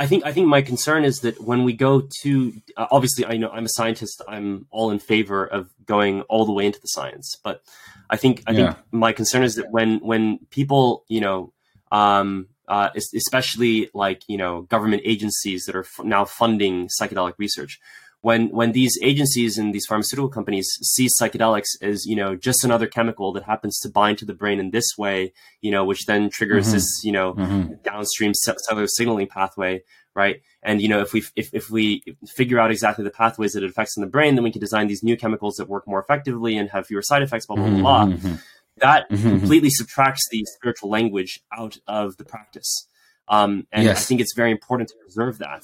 [0.00, 3.36] I, think I think my concern is that when we go to uh, obviously I
[3.36, 6.86] know I'm a scientist I'm all in favor of going all the way into the
[6.86, 7.62] science but
[8.08, 8.72] I think I yeah.
[8.72, 11.52] think my concern is that when when people you know
[11.92, 17.80] um, uh, especially like you know government agencies that are f- now funding psychedelic research
[18.22, 22.86] when when these agencies and these pharmaceutical companies see psychedelics as you know just another
[22.86, 26.28] chemical that happens to bind to the brain in this way you know which then
[26.28, 26.74] triggers mm-hmm.
[26.74, 27.72] this you know mm-hmm.
[27.82, 29.82] downstream cellular signaling pathway
[30.14, 33.62] right and you know if we if, if we figure out exactly the pathways that
[33.62, 36.00] it affects in the brain then we can design these new chemicals that work more
[36.00, 37.80] effectively and have fewer side effects blah blah mm-hmm.
[37.80, 38.34] blah, mm-hmm.
[38.78, 39.30] that mm-hmm.
[39.30, 42.86] completely subtracts the spiritual language out of the practice
[43.28, 43.98] um, and yes.
[43.98, 45.62] i think it's very important to preserve that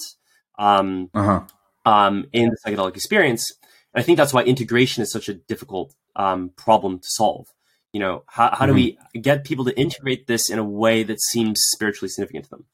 [0.59, 1.43] um, uh-huh
[1.87, 3.51] um, in the psychedelic experience.
[3.95, 7.47] And I think that's why integration is such a difficult um, problem to solve.
[7.93, 8.67] You know, how, how mm-hmm.
[8.67, 9.21] do we mm-hmm.
[9.21, 12.65] get people to integrate this in a way that seems spiritually significant to them?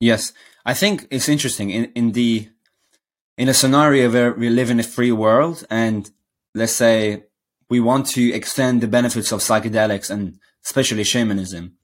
[0.00, 0.32] Yes,
[0.64, 2.48] I think it's interesting in, in the
[3.36, 6.10] in a scenario where we live in a free world, and
[6.54, 7.24] let's say
[7.68, 11.76] we want to extend the benefits of psychedelics and especially shamanism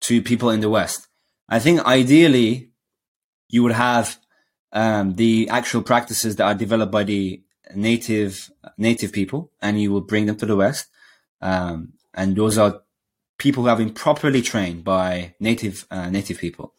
[0.00, 1.08] to people in the West.
[1.48, 2.70] I think ideally
[3.48, 4.18] you would have
[4.74, 7.42] um, the actual practices that are developed by the
[7.74, 10.88] native native people, and you will bring them to the West.
[11.40, 12.82] Um, and those are
[13.38, 16.74] people who have been properly trained by native uh, native people.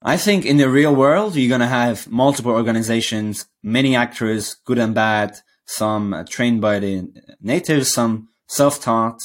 [0.00, 4.78] I think in the real world, you're going to have multiple organizations, many actors, good
[4.78, 9.20] and bad, some trained by the natives, some self-taught.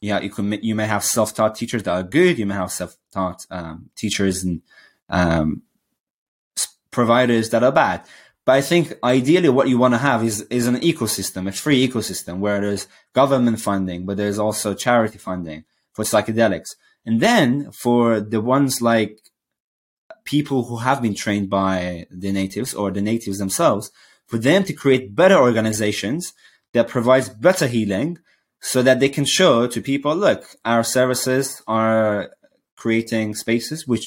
[0.00, 2.38] Yeah, you can you may have self-taught teachers that are good.
[2.38, 4.62] You may have self-taught um, teachers and
[5.10, 5.62] um,
[6.96, 7.98] providers that are bad.
[8.46, 11.86] But I think ideally what you want to have is, is an ecosystem, a free
[11.86, 16.70] ecosystem where there's government funding, but there's also charity funding for psychedelics.
[17.04, 19.12] And then for the ones like
[20.24, 23.92] people who have been trained by the natives or the natives themselves,
[24.30, 26.32] for them to create better organizations
[26.72, 28.18] that provides better healing
[28.60, 32.30] so that they can show to people, look, our services are
[32.82, 34.06] creating spaces which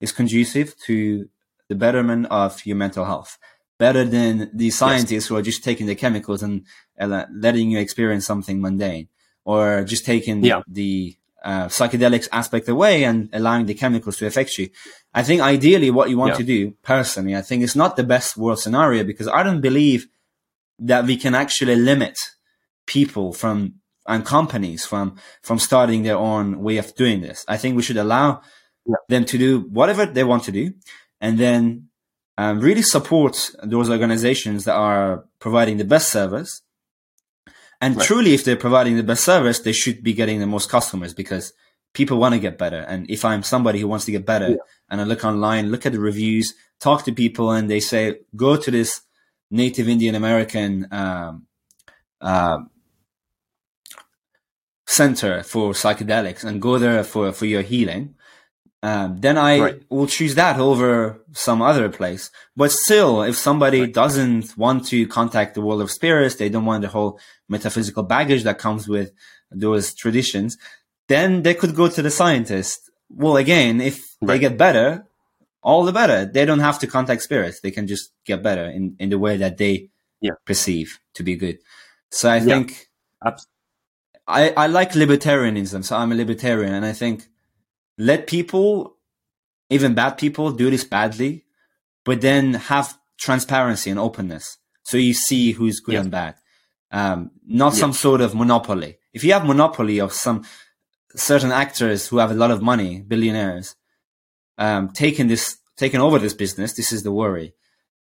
[0.00, 1.28] is conducive to
[1.68, 3.38] the betterment of your mental health
[3.78, 5.26] better than the scientists yes.
[5.26, 6.66] who are just taking the chemicals and
[6.98, 9.08] uh, letting you experience something mundane
[9.44, 10.62] or just taking yeah.
[10.66, 14.68] the uh, psychedelics aspect away and allowing the chemicals to affect you.
[15.14, 16.38] I think ideally what you want Yeah.
[16.38, 20.08] to do personally, I think it's not the best world scenario because I don't believe
[20.80, 22.18] that we can actually limit
[22.86, 23.74] people from
[24.06, 27.44] and companies from from starting their own way of doing this.
[27.46, 28.40] I think we should allow
[28.86, 28.96] Yeah.
[29.08, 30.72] them to do whatever they want to do,
[31.20, 31.88] and then
[32.36, 36.62] um, really support those organizations that are providing the best service.
[37.80, 38.06] And Right.
[38.06, 41.52] truly, if they're providing the best service, they should be getting the most customers because
[41.94, 42.80] people want to get better.
[42.80, 44.56] And if I'm somebody who wants to get better Yeah.
[44.88, 48.56] and I look online, look at the reviews, talk to people, and they say, go
[48.56, 49.00] to this
[49.50, 51.46] Native Indian American um,
[52.20, 52.58] uh,
[54.86, 58.14] center for psychedelics and go there for, for your healing,
[58.82, 59.82] um, then I Right.
[59.90, 62.30] will choose that over some other place.
[62.56, 63.92] But still, if somebody Right.
[63.92, 67.18] doesn't want to contact the world of spirits, they don't want the whole
[67.48, 69.10] metaphysical baggage that comes with
[69.50, 70.56] those traditions,
[71.08, 72.90] then they could go to the scientist.
[73.10, 75.06] Well, again, if they get better,
[75.62, 76.24] all the better.
[76.24, 77.60] They don't have to contact spirits.
[77.60, 80.32] They can just get better in, in the way that they Yeah.
[80.46, 81.58] perceive to be good.
[82.10, 82.44] So I Yeah.
[82.44, 82.88] think
[84.26, 85.84] I, I like libertarianism.
[85.84, 87.28] So I'm a libertarian and I think
[87.98, 88.96] let people,
[89.70, 91.44] even bad people, do this badly,
[92.04, 94.56] but then have transparency and openness.
[94.84, 96.00] So you see who's good Yeah.
[96.00, 96.34] and bad.
[96.90, 97.80] Um, not Yeah.
[97.80, 98.98] some sort of monopoly.
[99.12, 100.44] If you have monopoly of some
[101.16, 103.74] certain actors who have a lot of money, billionaires,
[104.56, 107.54] um, taking this, taking over this business, this is the worry.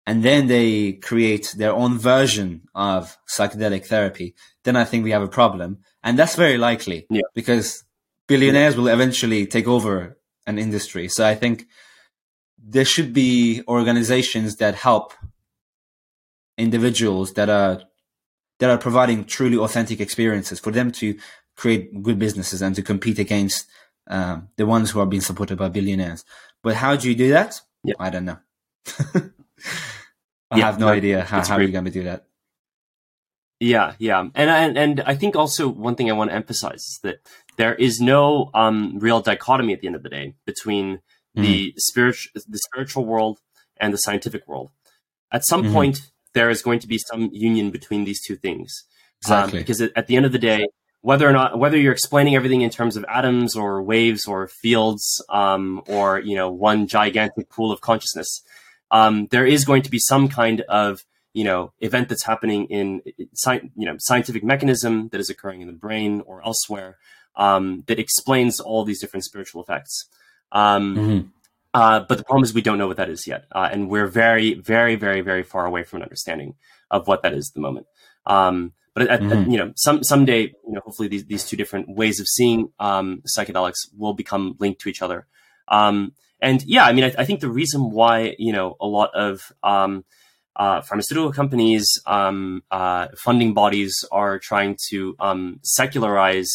[0.07, 4.35] And then they create their own version of psychedelic therapy.
[4.65, 5.79] Then I think we have a problem.
[6.03, 7.23] And that's very likely Yeah.
[7.35, 7.85] because
[8.29, 11.09] billionaires will eventually take over an industry.
[11.09, 11.67] So I think
[12.59, 15.15] there should be organizations that help
[16.59, 17.83] individuals that are
[18.61, 21.19] that are providing truly authentic experiences for them to
[21.57, 23.67] create good businesses and to compete against
[24.09, 26.25] um, the ones who are being supported by billionaires.
[26.63, 27.61] But how do you do that?
[27.85, 27.95] Yeah.
[27.99, 28.39] I don't know.
[30.51, 32.27] I Yeah, have no no, idea how, how you're going to do that.
[33.61, 37.01] Yeah, yeah, and and and I think also one thing I want to emphasize is
[37.03, 37.17] that
[37.57, 41.01] there is no um, real dichotomy at the end of the day between
[41.35, 43.39] the spiritual the spiritual world
[43.81, 44.71] and the scientific world.
[45.31, 45.73] At some Mhm.
[45.73, 46.01] point,
[46.35, 48.85] there is going to be some union between these two things.
[49.27, 49.59] Um, Exactly.
[49.61, 50.67] because at, at the end of the day,
[51.01, 55.25] whether or not whether you're explaining everything in terms of atoms or waves or fields
[55.29, 58.43] um, or you know one gigantic pool of consciousness,
[58.91, 61.05] um, there is going to be some kind of
[61.35, 65.73] you know event that's happening in you know scientific mechanism that is occurring in the
[65.73, 66.99] brain or elsewhere
[67.37, 70.09] um, that explains all these different spiritual effects.
[70.53, 71.29] Um, Mhm.
[71.75, 74.07] uh, but the problem is we don't know what that is yet, uh, and we're
[74.09, 76.55] very, very, very, very far away from an understanding
[76.91, 77.87] of what that is at the moment.
[78.27, 79.53] Um, but at, at- Mhm.
[79.53, 83.23] you know, some someday, you know, hopefully these these two different ways of seeing um,
[83.37, 85.27] psychedelics will become linked to each other.
[85.69, 89.15] Um, and yeah, I mean, I, I think the reason why you know a lot
[89.15, 90.05] of um,
[90.59, 96.51] uh, pharmaceutical companies, um, uh, funding bodies are trying to um, secularize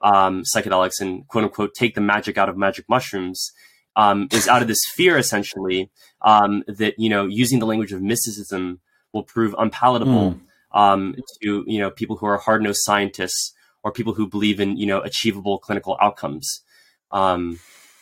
[0.00, 3.52] um, psychedelics and quote unquote take the magic out of magic mushrooms
[3.96, 5.90] um, is out of this fear essentially
[6.22, 8.80] um, that you know using the language of mysticism
[9.12, 10.38] will prove unpalatable
[10.72, 14.76] um, to you know people who are hard nosed scientists or people who believe in
[14.76, 16.60] you know achievable clinical outcomes.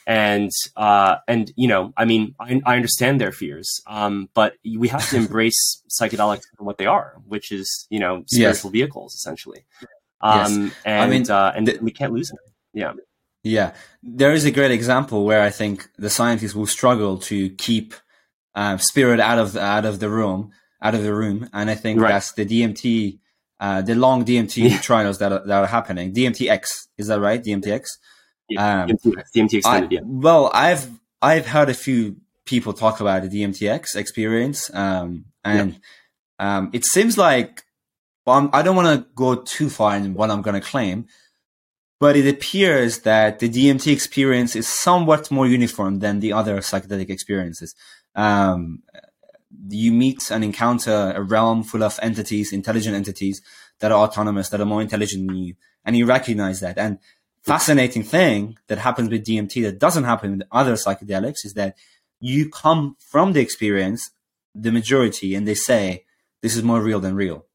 [0.06, 4.88] And uh, and you know, I mean, I, I understand their fears, um, but we
[4.88, 9.64] have to embrace psychedelics for what they are, which is you know spiritual vehicles essentially.
[10.20, 12.38] Um, and mean, uh, and the- we can't lose them.
[12.74, 12.92] Yeah.
[13.44, 13.72] Yeah,
[14.04, 17.92] there is a great example where I think the scientists will struggle to keep
[18.54, 22.00] uh, spirit out of out of the room, out of the room, and I think
[22.00, 22.12] Right.
[22.12, 23.18] that's the DMT,
[23.58, 26.14] uh, the long DMT trials that are, that are happening.
[26.14, 27.42] DMTX is that right?
[27.42, 27.84] DMTX.
[28.56, 30.00] Um, DMT, DMT I, yeah.
[30.04, 30.90] Well, I've
[31.20, 35.80] I've heard a few people talk about the DMTX experience, um, and
[36.38, 37.64] um, it seems like
[38.26, 41.06] well, I'm, I don't want to go too far in what I'm going to claim,
[41.98, 47.10] but it appears that the DMT experience is somewhat more uniform than the other psychedelic
[47.10, 47.74] experiences.
[48.14, 48.82] Um,
[49.68, 53.42] you meet and encounter a realm full of entities, intelligent entities
[53.80, 56.78] that are autonomous, that are more intelligent than you, and you recognize that.
[56.78, 56.98] And
[57.42, 61.76] fascinating thing that happens with DMT that doesn't happen with other psychedelics is that
[62.20, 64.10] you come from the experience,
[64.54, 66.04] the majority, and they say
[66.40, 67.46] this is more real than real.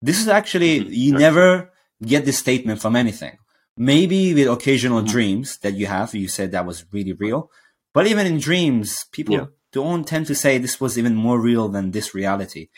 [0.00, 0.88] This is actually Mhm.
[0.90, 1.70] you never
[2.02, 3.38] get this statement from anything.
[3.76, 5.08] Maybe with occasional Mhm.
[5.08, 7.50] dreams that you have, you said that was really real.
[7.92, 9.46] But even in dreams, people Yeah.
[9.72, 12.68] don't tend to say this was even more real than this reality.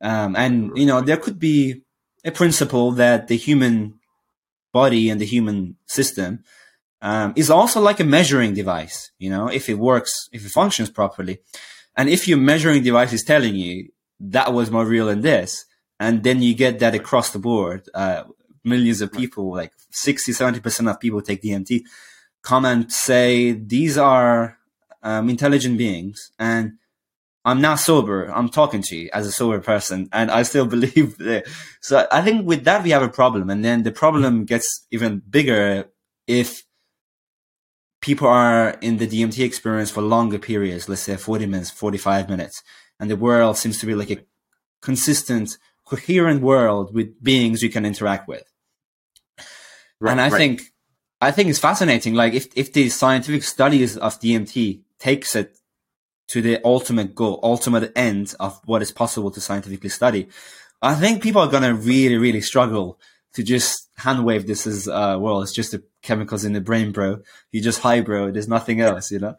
[0.00, 1.82] Um, and you know, there could be
[2.24, 3.97] a principle that the human
[4.72, 6.44] body and the human system
[7.00, 9.10] um, is also like a measuring device.
[9.18, 11.38] You know, if it works, if it functions properly,
[11.96, 13.88] and if your measuring device is telling you
[14.20, 15.64] that was more real than this,
[16.00, 18.24] and then you get that across the board, uh,
[18.64, 21.82] millions of people, like 60, 70% of people take DMT,
[22.42, 24.58] come and say, these are
[25.02, 26.78] um, intelligent beings and
[27.48, 28.26] I'm now sober.
[28.26, 31.46] I'm talking to you as a sober person and I still believe that.
[31.80, 33.48] So I think with that, we have a problem.
[33.48, 35.88] And then the problem gets even bigger
[36.26, 36.64] if
[38.02, 42.62] people are in the DMT experience for longer periods, let's say 40 minutes, 45 minutes,
[43.00, 44.18] and the world seems to be like a
[44.82, 48.44] consistent, coherent world with beings you can interact with.
[50.00, 50.36] Right, and I right.
[50.36, 50.62] think,
[51.20, 52.14] I think it's fascinating.
[52.14, 55.57] Like if, if the scientific studies of DMT takes it
[56.28, 60.28] to the ultimate goal, ultimate end of what is possible to scientifically study,
[60.80, 63.00] I think people are going to really, really struggle
[63.34, 66.92] to just hand wave this as, uh, well, it's just the chemicals in the brain,
[66.92, 67.20] bro.
[67.50, 68.30] You just high, bro.
[68.30, 69.36] There's nothing else, you know?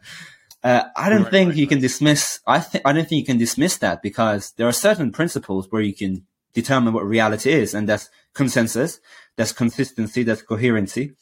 [0.63, 3.37] Uh, I don't right, think you can dismiss, I think, I don't think you can
[3.37, 7.73] dismiss that because there are certain principles where you can determine what reality is.
[7.73, 8.99] And that's consensus,
[9.37, 11.13] that's consistency, that's coherency.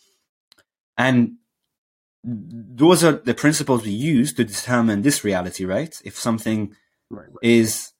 [0.98, 1.36] And
[2.24, 5.96] those are the principles we use to determine this reality, right?
[6.04, 6.76] If something
[7.10, 7.38] right, right.
[7.42, 7.94] is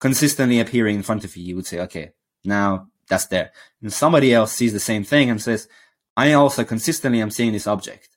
[0.00, 2.12] consistently appearing in front of you, you would say, okay,
[2.44, 3.52] now that's there.
[3.82, 5.68] And somebody else sees the same thing and says,
[6.16, 8.08] I also consistently am seeing this object.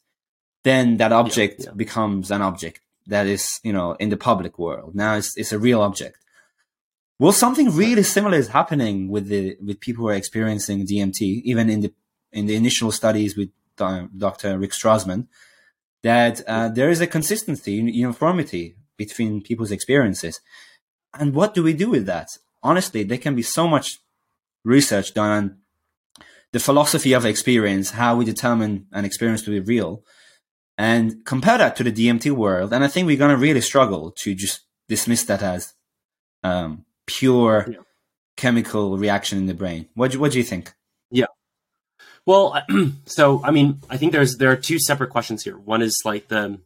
[0.64, 1.74] Then that object yeah, yeah.
[1.76, 4.95] becomes an object that is, you know, in the public world.
[4.95, 6.18] Now it's, it's a real object.
[7.20, 11.70] Well, something really similar is happening with the, with people who are experiencing DMT, even
[11.70, 11.93] in the,
[12.32, 14.58] in the initial studies with Dr.
[14.60, 15.28] Rick Strassman
[16.04, 20.39] that uh, there is a consistency, uniformity between people's experiences.
[21.14, 22.30] And what do we do with that?
[22.64, 24.00] Honestly, there can be so much
[24.64, 25.58] research done on
[26.54, 30.04] the philosophy of experience, how we determine an experience to be real,
[30.78, 32.74] and compare that to the DMT world.
[32.74, 35.74] And I think we're going to really struggle to just dismiss that as
[36.43, 37.78] um, pure yeah.
[38.38, 39.88] chemical reaction in the brain.
[39.95, 40.74] What do, what do you think?
[42.28, 42.61] Well,
[43.05, 45.57] so I mean, I think there's there are two separate questions here.
[45.57, 46.59] One is like the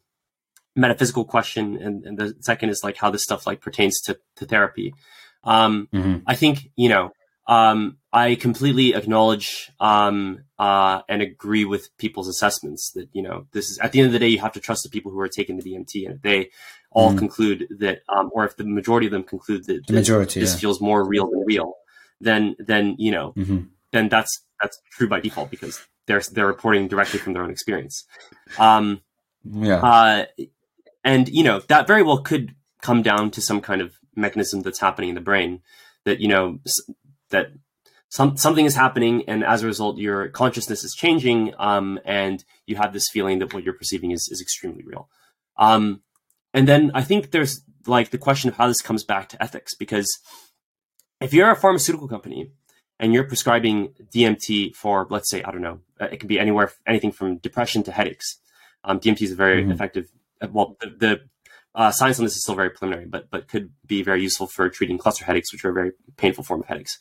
[0.76, 4.46] metaphysical question, and, and the second is like how this stuff like pertains to to
[4.46, 4.94] therapy.
[5.44, 6.24] Um, mm-hmm.
[6.26, 7.12] I think you know
[7.48, 13.70] um, I completely acknowledge um, uh, and agree with people's assessments that you know this
[13.70, 15.30] is at the end of the day you have to trust the people who are
[15.30, 16.50] taking the DMT, and if they
[16.90, 17.20] all mm.
[17.20, 20.60] conclude that, um, or if the majority of them conclude that, the majority, this yeah.
[20.60, 21.76] feels more real than real,
[22.20, 23.60] then then you know mm-hmm.
[23.92, 28.06] Then that's that's true by default because they're they're reporting directly from their own experience.
[28.58, 29.02] Um,
[29.44, 29.76] yeah.
[29.76, 30.26] Uh,
[31.04, 34.80] and you know that very well could come down to some kind of mechanism that's
[34.80, 35.62] happening in the brain
[36.06, 36.60] that you know
[37.30, 37.52] that
[38.10, 42.76] some something is happening, and as a result, your consciousness is changing, um, and you
[42.76, 45.10] have this feeling that what you're perceiving is is extremely real.
[45.58, 46.02] Um,
[46.54, 49.74] and then I think there's like the question of how this comes back to ethics
[49.76, 50.08] because
[51.20, 52.52] if you're a pharmaceutical company
[53.02, 56.72] and you're prescribing DMT for, let's say, I don't know, uh, it can be anywhere,
[56.88, 58.38] anything from depression to headaches.
[58.84, 59.72] Um, DMT is a very mm-hmm.
[59.72, 60.10] effective.
[60.40, 61.22] Uh, well, the, the
[61.74, 64.70] uh, science on this is still very preliminary, but but could be very useful for
[64.70, 67.00] treating cluster headaches, which are a very painful form of headaches.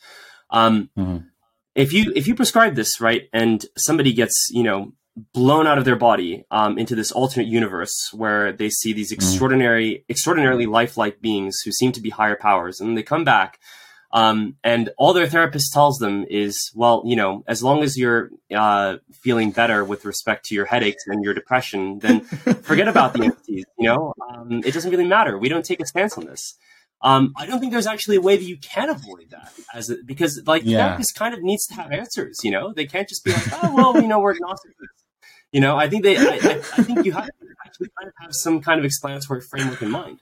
[0.51, 1.27] Um, mm-hmm.
[1.75, 4.93] If you if you prescribe this right, and somebody gets you know
[5.35, 9.17] blown out of their body um, into this alternate universe where they see these mm-hmm.
[9.19, 10.11] extraordinary, mm-hmm.
[10.11, 13.59] extraordinarily lifelike beings who seem to be higher powers, and they come back
[14.13, 18.31] um, and all their therapist tells them is, well, you know, as long as you're
[18.55, 22.21] uh, feeling better with respect to your headaches and your depression, then
[22.63, 23.65] forget about the entities.
[23.79, 25.39] You know, um, it doesn't really matter.
[25.39, 26.55] We don't take a stance on this.
[27.03, 29.97] Um, I don't think there's actually a way that you can avoid that, as a,
[30.05, 30.89] because like yeah.
[30.89, 32.41] therapist kind of needs to have answers.
[32.43, 34.73] You know, they can't just be like, oh well, you know, we're agnostic.
[35.53, 37.33] You know, I think they, I, I, I think you have to
[37.65, 40.21] actually kind of have some kind of explanatory framework in mind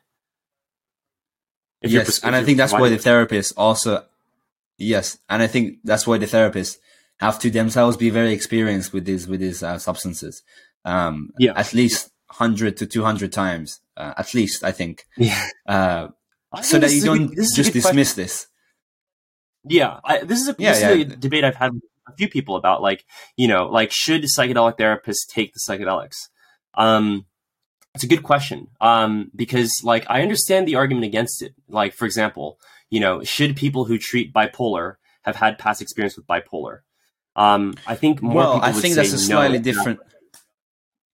[1.83, 4.05] yes, and I think that's why the therapists also,
[4.79, 6.77] yes, and I think that's why the therapists
[7.21, 10.43] have to themselves be very experienced with these with these uh, substances.
[10.85, 15.07] Um, yeah, at least hundred to two hundred times, uh, at least I think.
[15.17, 15.49] Yeah.
[15.67, 16.09] Uh,
[16.63, 18.23] so that you don't good, just dismiss question.
[18.23, 18.47] this.
[19.65, 20.91] Yeah, I, this is a, yeah, this yeah.
[20.91, 23.05] Is a debate I've had with a few people about, like
[23.37, 26.29] you know, like should psychedelic therapists take the psychedelics?
[26.75, 27.27] Um,
[27.95, 28.69] it's a good question.
[28.81, 31.55] Um, because like I understand the argument against it.
[31.69, 32.59] Like, for example,
[32.91, 36.81] you know, should people who treat bipolar have had past experience with bipolar?
[37.37, 40.01] Um, I think more well, I think that's a slightly no, different.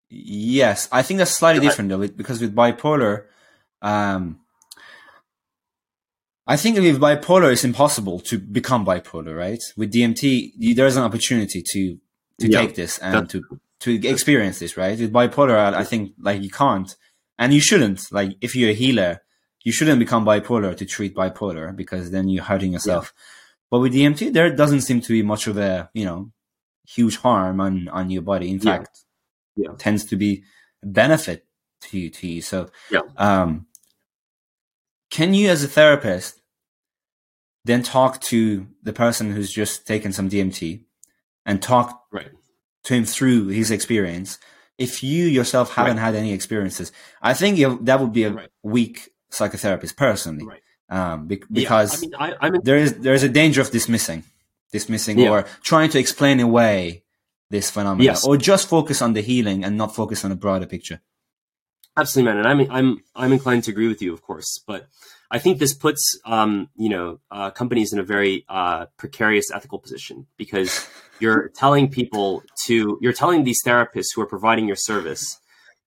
[0.09, 3.26] Yes, I think that's slightly different though, because with bipolar,
[3.82, 4.39] um,
[6.45, 9.61] I think with bipolar, it's impossible to become bipolar, right?
[9.76, 11.97] With DMT, there's an opportunity to
[12.39, 13.43] to Yeah, take this and to
[13.84, 14.98] to experience this, right?
[15.00, 16.90] With bipolar, I I think like you can't,
[17.38, 18.00] and you shouldn't.
[18.12, 19.22] Like if you're a healer,
[19.64, 23.14] you shouldn't become bipolar to treat bipolar because then you're hurting yourself.
[23.70, 26.32] But with DMT, there doesn't seem to be much of a you know
[26.96, 28.50] huge harm on on your body.
[28.52, 28.78] In Yeah.
[28.78, 29.00] fact,
[29.56, 29.72] Yeah.
[29.78, 30.44] tends to be
[30.84, 31.46] a benefit
[31.86, 32.10] to you.
[32.10, 32.42] To you.
[32.42, 33.02] So, Yeah.
[33.18, 33.68] um,
[35.12, 36.42] can you, as a therapist,
[37.66, 40.86] then talk to the person who's just taken some DMT
[41.46, 42.32] and talk Right.
[42.84, 44.40] To him through his experience?
[44.78, 48.50] If you yourself haven't had any experiences, I think you, that would be a Right.
[48.64, 50.62] weak psychotherapist personally, Right.
[50.90, 53.70] um, be- Yeah, because I mean, I, in, there is there is a danger of
[53.72, 54.24] dismissing,
[54.72, 55.30] dismissing Yeah.
[55.32, 57.04] or trying to explain away
[57.50, 58.26] this phenomenon, Yes.
[58.26, 61.00] or just focus on the healing and not focus on a broader picture.
[61.96, 64.88] Absolutely, man, and I'm I'm I'm inclined to agree with you, of course, but
[65.36, 69.80] I think this puts um, you know uh, companies in a very uh, precarious ethical
[69.86, 70.72] position because
[71.22, 75.24] you're telling people to you're telling these therapists who are providing your service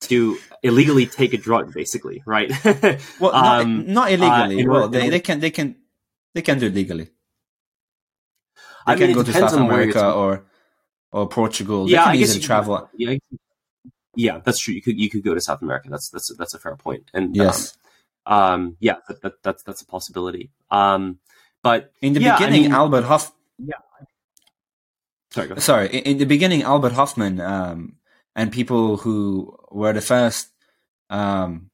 [0.08, 2.50] to illegally take a drug, basically, right?
[3.20, 4.58] Well, not, Um, not illegally.
[4.60, 5.76] in well, they, they can they can
[6.34, 7.04] they can do it legally.
[7.04, 10.44] They I can mean, it go to South on where you're America or
[11.12, 11.88] or Portugal.
[11.88, 12.90] yeah, they I guess easily you could- travel.
[12.96, 13.16] Yeah,
[14.16, 14.74] yeah, that's true.
[14.74, 15.88] You could you could go to South America.
[15.90, 17.04] That's that's that's a fair point.
[17.14, 17.56] And Yes.
[17.76, 17.85] um,
[18.26, 20.50] um, yeah, that, that, that's that's a possibility.
[20.70, 21.18] Um,
[21.62, 23.32] but In the yeah, I beginning, mean- Albert Hoff.
[25.30, 25.62] sorry, go ahead.
[25.62, 27.96] Sorry, in, in the beginning, Albert Hofmann um,
[28.34, 30.48] and people who were the first,
[31.10, 31.70] um,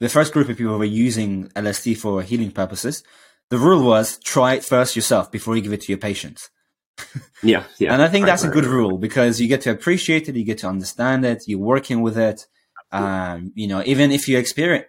[0.00, 3.02] the first group of people who were using LSD for healing purposes.
[3.48, 6.50] The rule was try it first yourself before you give it to your patients.
[7.42, 7.92] Yeah, yeah.
[7.92, 8.72] and I think Right, that's a good right.
[8.72, 12.16] rule because you get to appreciate it, you get to understand it, you're working with
[12.16, 12.46] it.
[12.90, 14.86] Um, you know, even if you experience,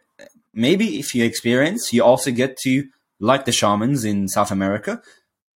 [0.57, 2.83] maybe if you experience, you also get to,
[3.19, 5.01] like the shamans in South America,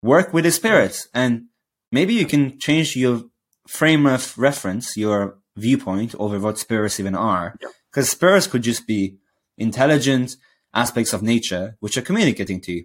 [0.03, 1.46] work with the spirits and
[1.90, 3.22] maybe you can change your
[3.66, 7.57] frame of reference, your viewpoint over what spirits even are.
[7.61, 7.68] Yeah.
[7.90, 9.16] Because spirits could just be
[9.59, 10.36] intelligent
[10.72, 12.84] aspects of nature which are communicating to you.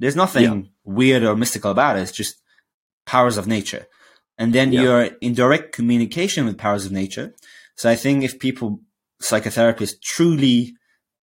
[0.00, 0.70] There's nothing Yeah.
[0.84, 2.02] weird or mystical about it.
[2.02, 2.36] It's just
[3.04, 3.86] powers of nature.
[4.38, 4.82] And then Yeah.
[4.82, 7.34] you're in direct communication with powers of nature.
[7.76, 8.80] So I think if people,
[9.22, 10.74] psychotherapists truly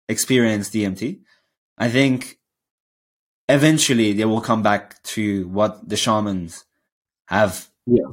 [0.08, 1.20] experience DMT,
[1.78, 2.38] I think
[3.50, 6.66] eventually they will come back to what the shamans
[7.28, 8.10] have Yeah.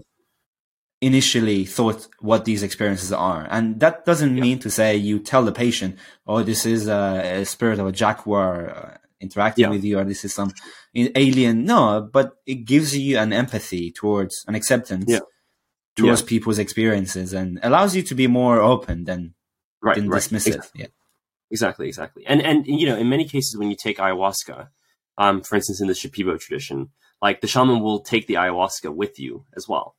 [1.01, 3.47] initially thought what these experiences are.
[3.51, 4.43] And that doesn't Yeah.
[4.43, 7.93] mean to say you tell the patient, oh, this is a, a spirit of a
[7.93, 9.71] jaguar uh, interacting Yeah.
[9.71, 10.53] with you, or this is some
[10.95, 11.65] alien.
[11.65, 15.07] No, but it gives you an empathy towards an acceptance
[15.97, 19.35] towards people's experiences and allows you to be more open than,
[19.83, 20.23] right, than right.
[20.23, 20.57] dismissive.
[20.57, 20.89] Exactly.
[21.53, 22.25] Exactly, exactly.
[22.27, 24.69] And and you know, in many cases, when you take ayahuasca,
[25.19, 26.89] um, for instance, in the Shipibo tradition,
[27.21, 29.95] like the shaman will take the ayahuasca with you as well,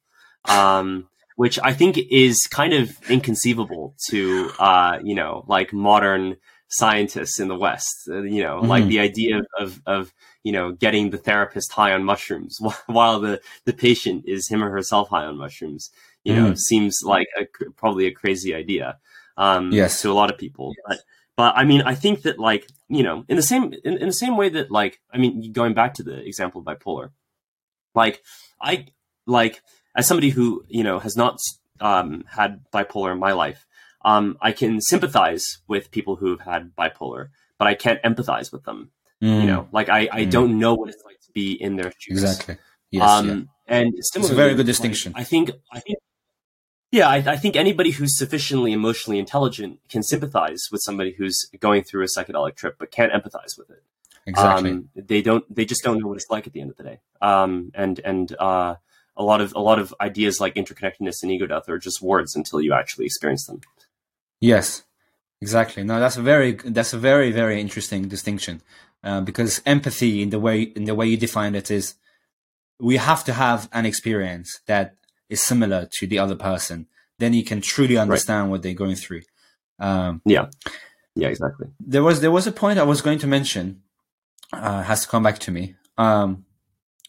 [0.45, 6.37] um, which I think is kind of inconceivable to uh, you know, like modern
[6.69, 7.93] scientists in the West.
[8.09, 8.89] Uh, you know, like Mhm.
[8.89, 13.39] the idea of, of of you know getting the therapist high on mushrooms while the
[13.65, 15.91] the patient is him or herself high on mushrooms.
[16.23, 17.43] You know, seems like a,
[17.75, 18.97] probably a crazy idea
[19.37, 20.01] um, Yes.
[20.01, 20.73] to a lot of people.
[20.87, 20.99] But,
[21.35, 24.13] but I mean, I think that like you know, in the same in, in the
[24.13, 27.09] same way that like I mean, going back to the example of bipolar,
[27.95, 28.21] like
[28.61, 28.87] I
[29.25, 29.61] like
[29.95, 31.39] as somebody who you know has not
[31.79, 33.65] um, had bipolar in my life,
[34.05, 38.63] um, I can sympathize with people who have had bipolar, but I can't empathize with
[38.63, 38.91] them.
[39.19, 40.31] You know, like I I Mm.
[40.31, 42.21] don't know what it's like to be in their shoes.
[42.21, 42.57] exactly.
[42.91, 43.09] Yes.
[43.09, 43.33] um, yeah.
[43.77, 45.13] And similarly, it's a very good like, distinction.
[45.15, 45.97] I think, I think,
[46.93, 51.83] yeah, I, I think anybody who's sufficiently emotionally intelligent can sympathize with somebody who's going
[51.83, 53.81] through a psychedelic trip, but can't empathize with it.
[54.27, 54.69] Exactly.
[54.69, 56.83] Um, they don't, they just don't know what it's like at the end of the
[56.83, 56.99] day.
[57.19, 58.75] Um, and and uh,
[59.17, 62.35] a lot of a lot of ideas like interconnectedness and ego death are just words
[62.35, 63.61] until you actually experience them.
[64.39, 64.83] Yes,
[65.41, 65.83] exactly.
[65.83, 68.61] No, that's a very that's a very very interesting distinction
[69.03, 71.95] uh, because empathy in the way in the way you define it is
[72.79, 74.95] we have to have an experience that
[75.29, 76.87] is similar to the other person.
[77.19, 79.21] Then you can truly understand what they're going through.
[79.79, 80.47] Um, Yeah,
[81.15, 81.67] yeah, exactly.
[81.79, 83.81] there was there was a point I was going to mention
[84.51, 85.75] uh, has to come back to me.
[85.97, 86.45] Um,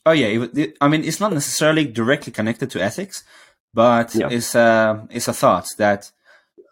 [0.07, 3.25] oh yeah, it, it- I mean it's not necessarily directly connected to ethics,
[3.73, 4.29] but Yeah.
[4.31, 6.11] it's a it's a thought that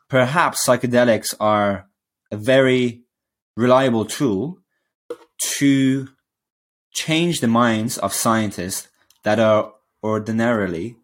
[0.09, 1.89] perhaps psychedelics are
[2.31, 3.03] a very
[3.57, 4.59] reliable tool
[5.59, 6.09] to
[6.93, 8.89] change the minds of scientists
[9.25, 9.73] that are
[10.03, 10.97] ordinarily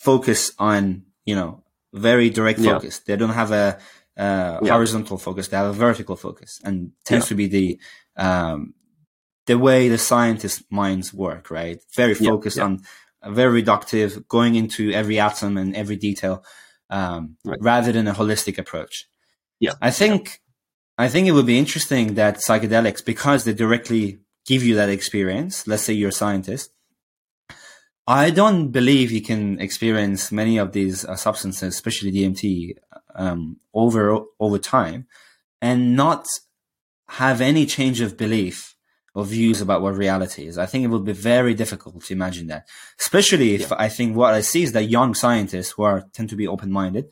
[0.00, 2.72] focused on you know very direct Yeah.
[2.74, 2.98] focus.
[3.00, 3.78] They don't have a
[4.16, 4.72] uh, Yeah.
[4.72, 5.48] horizontal focus.
[5.48, 7.28] They have a vertical focus, and tends Yeah.
[7.28, 7.80] to be the
[8.16, 8.74] um,
[9.46, 11.50] the way the scientists' minds work.
[11.50, 12.64] Right, very focused yeah.
[12.64, 12.80] on
[13.40, 16.42] very reductive, going into every atom and every detail,
[16.88, 17.58] um, right.
[17.60, 19.06] rather than a holistic approach.
[19.58, 20.40] Yeah, I think
[20.98, 25.66] I think it would be interesting that psychedelics, because they directly give you that experience.
[25.66, 26.70] Let's say you're a scientist.
[28.10, 32.74] I don't believe you can experience many of these uh, substances, especially DMT,
[33.14, 35.06] um, over over time,
[35.62, 36.26] and not
[37.06, 38.74] have any change of belief
[39.14, 40.58] or views about what reality is.
[40.58, 42.66] I think it would be very difficult to imagine that,
[42.98, 43.76] especially if yeah.
[43.78, 46.72] I think what I see is that young scientists who are tend to be open
[46.72, 47.06] minded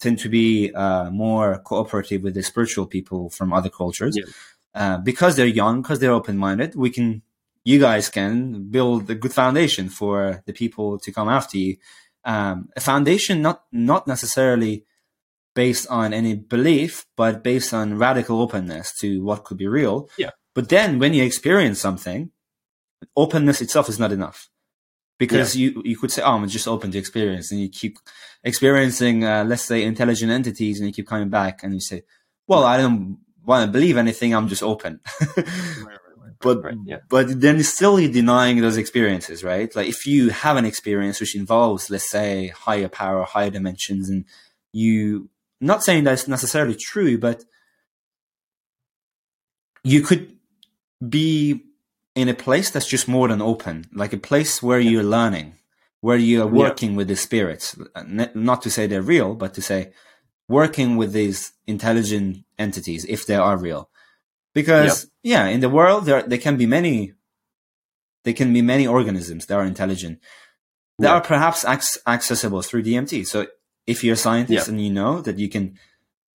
[0.00, 4.16] tend to be uh, more cooperative with the spiritual people from other cultures.
[4.16, 4.32] Yeah.
[4.74, 7.22] Uh, because they're young, because they're open minded, we can,
[7.68, 11.76] you guys can build a good foundation for the people to come after you.
[12.24, 14.74] Um, a foundation not not necessarily
[15.54, 20.08] based on any belief, but based on radical openness to what could be real.
[20.16, 20.30] Yeah.
[20.54, 22.30] But then when you experience something,
[23.14, 24.48] openness itself is not enough
[25.18, 25.60] because yeah.
[25.62, 27.94] you you could say, "Oh, I'm just open to experience," and you keep
[28.50, 31.98] experiencing, uh, let's say, intelligent entities, and you keep coming back, and you say,
[32.46, 34.34] "Well, I don't want to believe anything.
[34.34, 35.00] I'm just open."
[36.40, 36.98] but right, yeah.
[37.08, 39.74] but then still you're denying those experiences, right?
[39.74, 44.24] Like if you have an experience which involves, let's say, higher power, higher dimensions, and
[44.72, 45.28] you
[45.60, 47.44] not saying that's necessarily true, but
[49.82, 50.36] you could
[51.06, 51.64] be
[52.14, 54.90] in a place that's just more than open, like a place where yeah.
[54.90, 55.54] you're learning,
[56.00, 56.96] where you're working yeah.
[56.98, 57.76] with the spirits.
[58.34, 59.92] Not to say they're real, but to say
[60.48, 63.90] working with these intelligent entities if they are real.
[64.62, 67.12] Because yeah, in the world there there can be many
[68.24, 70.18] there can be many organisms that are intelligent
[70.98, 73.26] that are perhaps ac- accessible through DMT.
[73.26, 73.46] So
[73.86, 75.78] if you're a scientist and you know that you can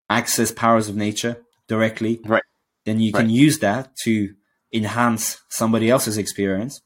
[0.09, 2.43] access powers of nature directly, right.
[2.86, 4.34] then you can use that to
[4.71, 6.82] enhance somebody else's experience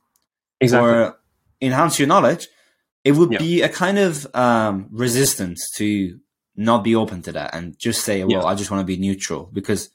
[0.59, 0.89] exactly.
[0.89, 1.19] or
[1.61, 2.47] enhance your knowledge,
[3.03, 3.39] it would yeah.
[3.39, 6.19] be a kind of um, resistance to
[6.55, 8.43] not be open to that and just say, well, yeah.
[8.43, 9.89] I just want to be neutral because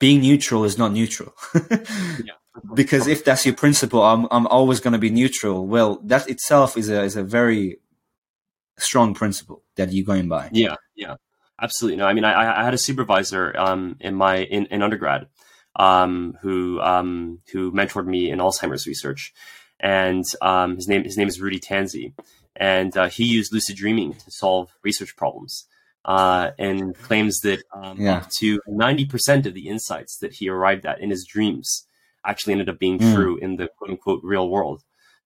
[0.00, 1.32] being neutral is not neutral.
[1.70, 2.34] yeah.
[2.74, 5.66] Because if that's your principle, I'm, I'm always going to be neutral.
[5.66, 7.78] Well, that itself is a, is a very
[8.76, 10.50] strong principle that you're going by.
[10.52, 10.74] Yeah.
[10.96, 11.14] Yeah.
[11.62, 11.98] Absolutely.
[11.98, 15.28] No, I mean, I, I had a supervisor um, in my in, in undergrad
[15.76, 19.32] um, who um, who mentored me in Alzheimer's research,
[19.78, 22.14] and um, his name his name is Rudy Tanzi,
[22.56, 25.66] and uh, he used lucid dreaming to solve research problems,
[26.04, 28.18] uh, and claims that um, yeah.
[28.18, 31.86] up to ninety percent of the insights that he arrived at in his dreams
[32.24, 33.14] actually ended up being mm.
[33.14, 34.82] true in the quote unquote real world.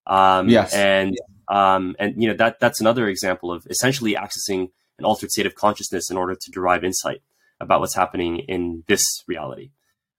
[0.06, 1.16] Um, yes, and
[1.48, 5.54] um, and you know that that's another example of essentially accessing an altered state of
[5.54, 7.22] consciousness in order to derive insight
[7.60, 9.70] about what's happening in this reality.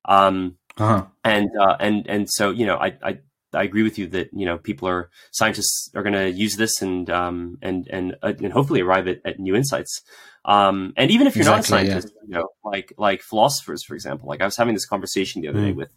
[0.05, 1.05] Um, uh-huh.
[1.23, 3.19] And uh, and and so you know, I, I
[3.55, 6.81] I agree with you that you know people are scientists are going to use this
[6.81, 10.01] and um, and and uh, and hopefully arrive at, at new insights.
[10.45, 12.21] Um, and even if you're exactly, not a scientist, yeah.
[12.27, 15.59] you know, like like philosophers, for example, like I was having this conversation the other
[15.59, 15.65] mm.
[15.67, 15.89] day with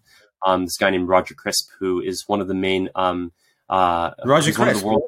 [0.44, 3.32] um, this guy named Roger Crisp, who is one of the main um,
[3.68, 4.84] uh, Roger Crisp.
[4.84, 5.02] World,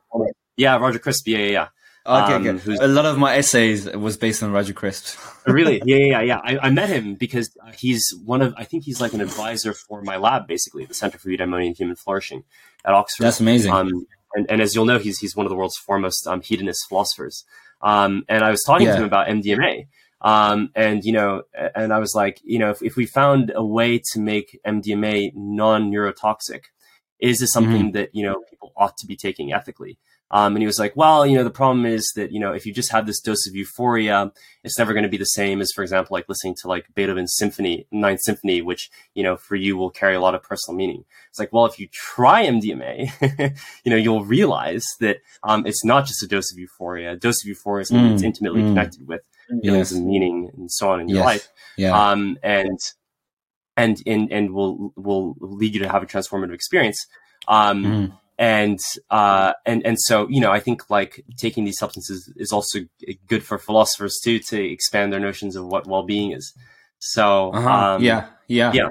[0.57, 1.26] yeah, Roger Crisp.
[1.26, 1.68] Yeah, yeah, yeah.
[2.11, 2.76] Okay, um, okay.
[2.80, 5.16] A lot of my essays was based on Roger Crisp.
[5.46, 5.80] really?
[5.84, 6.40] Yeah, yeah, yeah.
[6.42, 10.02] I, I, met him because he's one of, I think he's like an advisor for
[10.02, 12.42] my lab, basically, the Center for Eudaimonia and Human Flourishing
[12.84, 13.24] at Oxford.
[13.24, 13.72] That's amazing.
[13.72, 16.86] Um, and, and, as you'll know, he's, he's one of the world's foremost um, hedonist
[16.88, 17.44] philosophers.
[17.80, 18.94] Um, and I was talking yeah.
[18.94, 19.86] to him about MDMA.
[20.20, 21.42] Um, and, you know,
[21.74, 25.32] and I was like, you know, if, if we found a way to make MDMA
[25.34, 26.64] non neurotoxic,
[27.20, 27.90] is this something mm-hmm.
[27.92, 29.98] that, you know, people ought to be taking ethically?
[30.32, 32.64] Um, and he was like, well, you know, the problem is that, you know, if
[32.64, 34.32] you just have this dose of euphoria,
[34.62, 37.34] it's never going to be the same as, for example, like listening to like Beethoven's
[37.36, 41.04] symphony, ninth symphony, which, you know, for you will carry a lot of personal meaning.
[41.28, 46.07] It's like, well, if you try MDMA, you know, you'll realize that, um, it's not
[46.07, 47.12] just a dose of euphoria.
[47.12, 48.68] A dose of euphoria is something mm, that's intimately mm.
[48.68, 49.22] connected with
[49.62, 49.92] feelings yes.
[49.92, 51.16] and meaning and so on in yes.
[51.16, 51.48] your life.
[51.76, 52.11] Yeah.
[52.11, 52.78] Um, and,
[53.76, 57.04] and, and, and will, will lead you to have a transformative experience.
[57.48, 58.80] Um, mm and
[59.11, 62.80] uh, and and so you know I think like taking these substances is also
[63.29, 66.54] good for philosophers too to expand their notions of what well-being is.
[66.99, 67.71] So uh-huh.
[67.71, 68.88] um, yeah, yeah, yeah,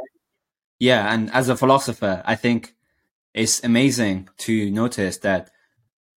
[0.80, 1.12] yeah.
[1.12, 2.76] And as a philosopher, I think
[3.34, 5.50] it's amazing to notice that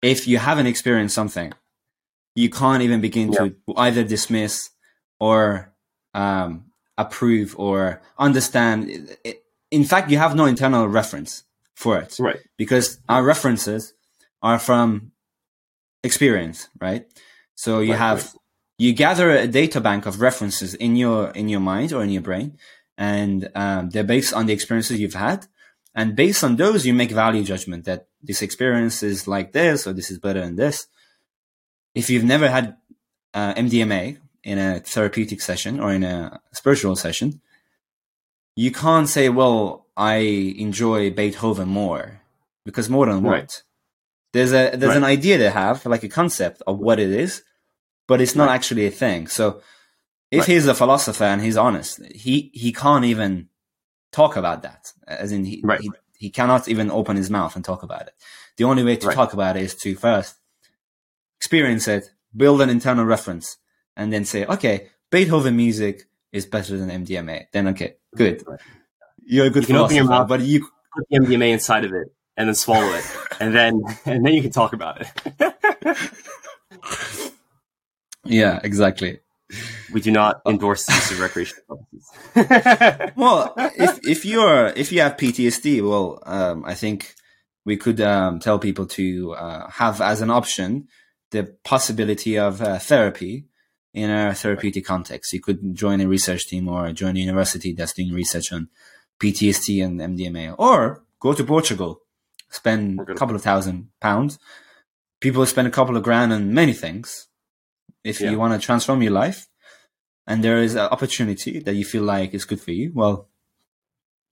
[0.02, 1.54] if you haven't experienced something,
[2.34, 3.38] you can't even begin yeah.
[3.38, 4.68] to either dismiss
[5.18, 5.72] or
[6.12, 6.66] um,
[6.98, 9.16] approve or understand.
[9.70, 11.44] In fact, you have no internal reference
[11.82, 12.16] for it.
[12.18, 12.38] Right.
[12.56, 13.92] Because our references
[14.40, 15.12] are from
[16.02, 17.06] experience, right?
[17.54, 18.34] So you right, have right.
[18.78, 22.22] you gather a data bank of references in your in your mind or in your
[22.22, 22.58] brain,
[22.96, 25.46] and um, they're based on the experiences you've had,
[25.94, 29.92] and based on those you make value judgment that this experience is like this, or
[29.92, 30.86] this is better than this.
[31.94, 32.76] If you've never had
[33.34, 37.40] uh, MDMA in a therapeutic session or in a spiritual session,
[38.56, 40.16] you can't say, "Well, I
[40.58, 42.20] enjoy Beethoven more,"
[42.64, 43.32] because more than what?
[43.32, 43.62] Right.
[44.32, 44.96] There's a there's right.
[44.96, 47.42] an idea they have, like a concept of what it is,
[48.08, 48.54] but it's not right.
[48.54, 49.26] actually a thing.
[49.26, 49.60] So
[50.30, 53.48] if he's a philosopher and he's honest, he he can't even
[54.12, 54.92] talk about that.
[55.06, 58.14] As in, he, he he cannot even open his mouth and talk about it.
[58.56, 60.36] The only way to talk about it is to first
[61.38, 63.56] experience it, build an internal reference,
[63.96, 67.46] and then say, okay, Beethoven music is better than MDMA.
[67.52, 68.42] Then okay, good.
[69.26, 72.48] You're a good you philosopher, mouth, but you put the MDMA inside of it and
[72.48, 73.04] then swallow it,
[73.40, 75.54] and then and then you can talk about it.
[78.24, 79.20] yeah, exactly.
[79.92, 83.12] We do not endorse the use of recreational substances.
[83.16, 87.14] well, if if you're if you have PTSD, well, um, I think
[87.64, 90.88] we could um, tell people to uh, have as an option
[91.30, 93.46] the possibility of uh, therapy
[93.94, 95.32] in a therapeutic context.
[95.32, 98.68] You could join a research team or join a university that's doing research on
[99.20, 102.00] PTSD and MDMA, or go to Portugal,
[102.50, 104.38] spend a couple of thousand pounds.
[105.20, 107.28] People spend a couple of grand on many things.
[108.04, 108.30] If yeah.
[108.30, 109.46] you want to transform your life,
[110.26, 113.28] and there is an opportunity that you feel like is good for you, well,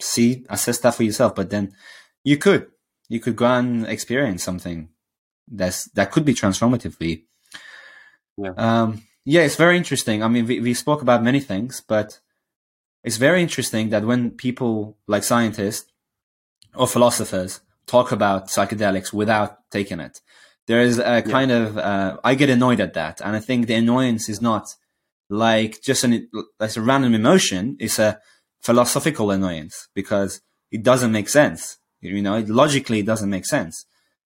[0.01, 1.35] see, assess that for yourself.
[1.35, 1.73] But then
[2.24, 2.69] you could,
[3.09, 4.89] you could go and experience something
[5.48, 7.23] that's that could be transformative for you.
[8.36, 8.52] Yeah.
[8.57, 10.23] Um, yeah, it's very interesting.
[10.23, 12.20] I mean, we, we spoke about many things, but
[13.02, 15.90] it's very interesting that when people like scientists
[16.74, 20.20] or philosophers talk about psychedelics without taking it,
[20.66, 21.56] there is a kind yeah.
[21.56, 23.20] of, uh, I get annoyed at that.
[23.20, 24.68] And I think the annoyance is not
[25.28, 26.28] like just an,
[26.59, 27.77] like a random emotion.
[27.81, 28.20] It's a
[28.60, 30.40] philosophical annoyance because
[30.70, 31.78] it doesn't make sense.
[32.01, 33.85] You know, it logically doesn't make sense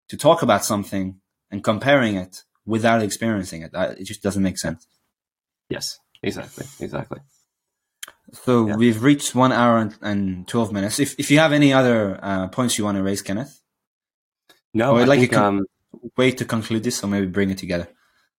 [0.10, 1.20] to talk about something
[1.50, 3.72] and comparing it without experiencing it.
[3.74, 4.88] It just doesn't make sense.
[5.70, 7.20] Yes, exactly, exactly.
[8.34, 8.76] So yeah.
[8.76, 11.00] we've reached one hour and, and, twelve minutes.
[11.00, 13.62] If if you have any other uh, points you want to raise, Kenneth,
[14.74, 15.66] no, or I like think, a con- um,
[16.18, 17.90] way to conclude this, or maybe bring it together.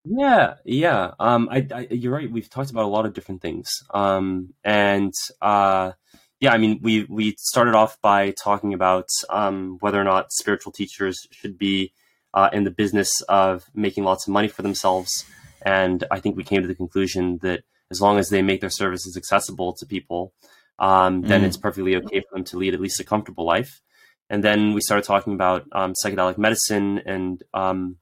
[0.05, 1.11] Yeah, yeah.
[1.19, 2.29] Um, I, I, you're right.
[2.29, 3.69] We've talked about a lot of different things.
[3.93, 5.93] Um, and uh,
[6.39, 10.73] yeah, I mean, we we started off by talking about um, whether or not spiritual
[10.73, 11.93] teachers should be
[12.33, 15.23] uh, in the business of making lots of money for themselves.
[15.61, 17.63] And I think we came to the conclusion that
[17.93, 20.33] as long as they make their services accessible to people,
[20.79, 21.45] um, then mm.
[21.45, 23.81] it's perfectly okay for them to lead at least a comfortable life.
[24.29, 27.97] And then we started talking about um, psychedelic medicine and um,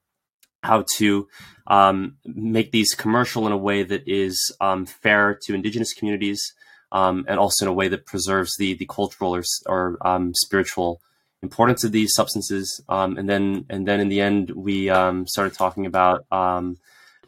[0.62, 1.28] how to
[1.66, 6.40] um, make these commercial in a way that is um, fair to indigenous communities
[6.90, 9.98] um, and also in a way that preserves the the cultural or, or
[10.34, 11.00] spiritual
[11.42, 12.82] importance of these substances.
[12.88, 16.76] Um, and then and then in the end, we um, started talking about um,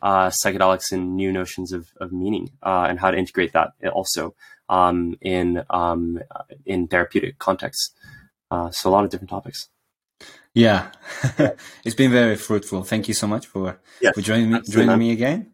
[0.05, 4.35] uh, psychedelics and new notions of, of meaning uh, and how to integrate that also
[4.69, 6.21] um, in um,
[6.67, 7.93] in therapeutic contexts.
[8.51, 9.69] Uh, so a lot of different topics.
[10.53, 10.93] Yeah,
[11.85, 12.85] it's been very fruitful.
[12.85, 15.53] Thank you so much for yes, for joining me joining me again.